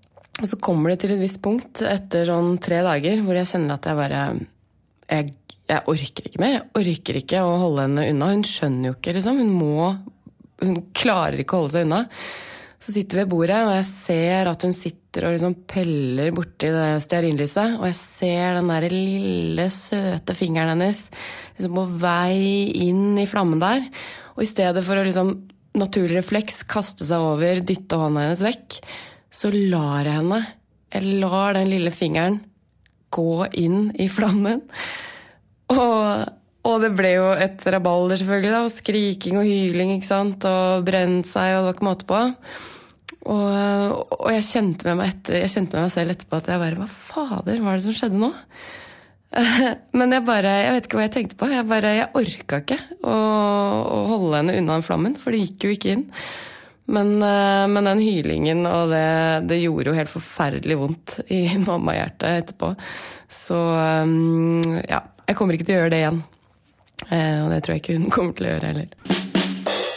og 0.42 0.50
så 0.50 0.58
kommer 0.60 0.92
det 0.92 1.04
til 1.04 1.14
et 1.16 1.22
visst 1.22 1.42
punkt 1.44 1.84
etter 1.86 2.28
sånn 2.28 2.58
tre 2.64 2.82
dager 2.84 3.22
hvor 3.24 3.38
jeg 3.38 3.52
kjenner 3.52 3.78
at 3.78 3.86
jeg 3.88 4.00
bare 4.00 4.24
jeg, 5.06 5.36
jeg, 5.70 5.84
orker 5.92 6.28
ikke 6.28 6.42
mer. 6.42 6.58
Jeg 6.58 6.82
orker 6.82 7.20
ikke 7.22 7.44
å 7.46 7.54
holde 7.62 7.86
henne 7.86 8.08
unna. 8.12 8.32
Hun 8.34 8.44
skjønner 8.48 8.90
jo 8.90 8.98
ikke, 8.98 9.14
liksom. 9.20 9.40
Hun 9.44 9.54
må 9.56 9.94
Hun 10.64 10.78
klarer 10.96 11.42
ikke 11.42 11.58
å 11.58 11.64
holde 11.64 11.76
seg 11.76 11.88
unna. 11.88 12.06
Så 12.84 12.94
sitter 12.94 13.18
vi 13.18 13.24
ved 13.24 13.32
bordet, 13.32 13.62
og 13.66 13.74
jeg 13.78 13.88
ser 13.90 14.50
at 14.52 14.66
hun 14.68 14.76
sitter 14.76 15.26
og 15.28 15.36
liksom 15.36 15.56
peller 15.70 16.34
borti 16.36 16.70
det 16.74 16.88
stearinlyset. 17.06 17.78
Og 17.80 17.88
jeg 17.90 17.98
ser 18.00 18.60
den 18.60 18.72
der 18.74 18.88
lille, 18.92 19.68
søte 19.74 20.36
fingeren 20.38 20.76
hennes 20.76 21.06
liksom 21.56 21.80
på 21.80 21.86
vei 22.04 22.40
inn 22.88 23.18
i 23.22 23.28
flammen 23.30 23.64
der. 23.64 23.86
Og 24.36 24.44
i 24.44 24.50
stedet 24.50 24.84
for 24.86 25.00
å 25.00 25.06
liksom 25.08 25.34
naturlig 25.80 26.20
refleks 26.20 26.64
kaste 26.68 27.08
seg 27.08 27.24
over, 27.24 27.64
dytte 27.64 28.00
hånda 28.00 28.28
hennes 28.28 28.44
vekk, 28.44 28.80
så 29.36 29.52
lar 29.52 30.08
jeg 30.08 30.22
henne 30.22 30.46
Jeg 30.96 31.18
lar 31.20 31.58
den 31.58 31.68
lille 31.68 31.92
fingeren 31.92 32.38
gå 33.16 33.48
inn 33.60 33.90
i 34.00 34.08
flammen. 34.12 34.62
Og, 35.74 36.28
og 36.66 36.80
det 36.82 36.94
ble 36.98 37.12
jo 37.16 37.28
et 37.38 37.66
rabalder, 37.76 38.20
selvfølgelig. 38.22 38.54
da, 38.54 38.62
og 38.66 38.74
Skriking 38.74 39.42
og 39.42 39.46
hyling 39.46 39.96
ikke 39.96 40.10
sant, 40.10 40.48
og 40.50 40.88
brent 40.88 41.30
seg, 41.30 41.54
og 41.54 41.60
det 41.60 41.68
var 41.68 41.78
ikke 41.78 41.90
måte 41.90 42.10
på. 42.10 42.22
Og, 43.26 44.02
og 44.20 44.32
jeg, 44.34 44.46
kjente 44.46 44.90
med 44.90 45.00
meg 45.00 45.14
etter, 45.14 45.40
jeg 45.42 45.54
kjente 45.54 45.78
med 45.78 45.88
meg 45.88 45.94
selv 45.96 46.14
etterpå 46.14 46.38
at 46.38 46.50
jeg 46.52 46.62
bare 46.62 46.78
Hva 46.78 46.90
fader, 46.90 47.62
hva 47.62 47.72
er 47.72 47.80
det 47.80 47.86
som 47.88 47.96
skjedde 47.98 48.20
nå? 48.22 48.30
Men 49.98 50.14
jeg 50.14 50.26
bare, 50.28 50.52
jeg 50.62 50.76
vet 50.76 50.88
ikke 50.88 51.00
hva 51.00 51.06
jeg 51.08 51.14
tenkte 51.16 51.40
på. 51.40 51.50
Jeg 51.52 51.68
bare, 51.70 51.94
jeg 51.98 52.12
orka 52.22 52.60
ikke 52.62 52.78
å, 53.02 53.16
å 53.16 54.02
holde 54.12 54.42
henne 54.42 54.60
unna 54.60 54.78
den 54.78 54.86
flammen, 54.86 55.18
for 55.20 55.34
det 55.34 55.42
gikk 55.42 55.66
jo 55.66 55.74
ikke 55.74 55.96
inn. 55.96 56.06
Men, 56.86 57.16
eh, 57.26 57.66
men, 57.66 57.88
den 57.90 58.04
hylingen 58.04 58.62
og 58.70 58.92
det, 58.94 59.08
det, 59.50 59.58
gjorde 59.64 59.90
jo 59.90 59.98
helt 59.98 60.12
forferdelig 60.12 60.78
vondt 60.78 61.18
i 61.34 61.42
mammahjertet 61.68 62.44
etterpå. 62.44 62.76
Så 63.32 63.58
um, 63.58 64.62
ja, 64.86 65.02
jeg 65.26 65.38
kommer 65.38 65.58
ikke 65.58 65.66
til 65.68 65.80
å 65.80 65.84
gjøre 65.84 65.94
det 65.96 66.04
igjen. 66.04 66.22
Eh, 67.10 67.44
og 67.44 67.52
det 67.54 67.62
tror 67.66 67.76
jeg 67.76 67.84
ikke 67.84 67.98
hun 68.00 68.12
kommer 68.14 68.36
til 68.38 68.48
å 68.48 68.52
gjøre 68.56 68.72
heller. 68.72 68.92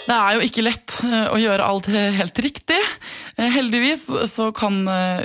Det 0.09 0.16
er 0.16 0.35
jo 0.35 0.44
ikke 0.47 0.64
lett 0.64 0.94
eh, 1.05 1.27
å 1.29 1.38
gjøre 1.40 1.68
alt 1.68 1.88
helt 1.92 2.40
riktig. 2.44 2.79
Heldigvis 3.38 4.07
så 4.33 4.49
kan 4.57 4.81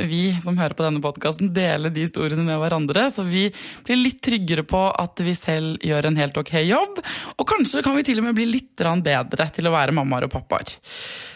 vi 0.06 0.36
som 0.44 0.60
hører 0.60 0.76
på 0.78 0.86
denne 0.86 1.02
podkasten 1.02 1.54
dele 1.56 1.90
de 1.94 2.04
historiene 2.06 2.44
med 2.46 2.60
hverandre, 2.62 3.08
så 3.10 3.26
vi 3.26 3.48
blir 3.88 4.02
litt 4.02 4.20
tryggere 4.22 4.68
på 4.68 4.84
at 4.92 5.24
vi 5.24 5.34
selv 5.40 5.82
gjør 5.82 6.12
en 6.12 6.20
helt 6.20 6.38
ok 6.38 6.54
jobb. 6.68 7.02
Og 7.40 7.48
kanskje 7.50 7.82
kan 7.86 7.98
vi 7.98 8.06
til 8.06 8.22
og 8.22 8.28
med 8.28 8.38
bli 8.38 8.50
litt 8.52 8.76
bedre 8.78 9.50
til 9.56 9.70
å 9.70 9.74
være 9.74 9.96
mammaer 9.96 10.28
og 10.28 10.36
pappaer. 10.36 10.76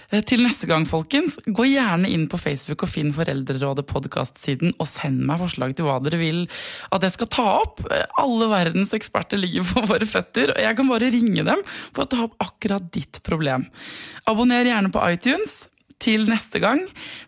Eh, 0.08 0.24
til 0.24 0.40
neste 0.46 0.70
gang, 0.70 0.86
folkens, 0.88 1.36
gå 1.44 1.66
gjerne 1.68 2.08
inn 2.14 2.28
på 2.32 2.40
Facebook 2.40 2.86
og 2.86 2.92
finn 2.94 3.12
Foreldrerådet 3.16 3.84
podkast-siden, 3.90 4.78
og 4.80 4.88
send 4.88 5.20
meg 5.28 5.42
forslag 5.42 5.76
til 5.76 5.88
hva 5.88 5.98
dere 6.04 6.20
vil 6.22 6.44
at 6.96 7.04
jeg 7.04 7.18
skal 7.18 7.32
ta 7.34 7.48
opp. 7.60 7.84
Eh, 7.92 8.06
alle 8.24 8.48
verdens 8.52 8.96
eksperter 8.96 9.42
ligger 9.42 9.68
på 9.68 9.84
våre 9.92 10.08
føtter, 10.08 10.56
og 10.56 10.64
jeg 10.64 10.80
kan 10.80 10.92
bare 10.94 11.12
ringe 11.12 11.48
dem 11.50 11.64
for 11.92 12.06
å 12.06 12.12
ta 12.14 12.24
opp 12.28 12.38
akkurat 12.44 12.88
ditt 12.96 13.20
problem. 13.28 13.68
Abonner 14.32 14.72
gjerne 14.72 14.94
på 14.94 15.04
iTunes. 15.12 15.66
Til 15.98 16.28
neste 16.30 16.60
gang, 16.62 16.78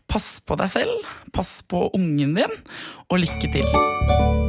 pass 0.05 0.27
på 0.45 0.53
deg 0.59 0.69
selv, 0.69 1.07
pass 1.33 1.55
på 1.65 1.87
ungen 1.97 2.37
din, 2.37 2.53
og 3.09 3.23
lykke 3.25 3.49
til. 3.57 4.48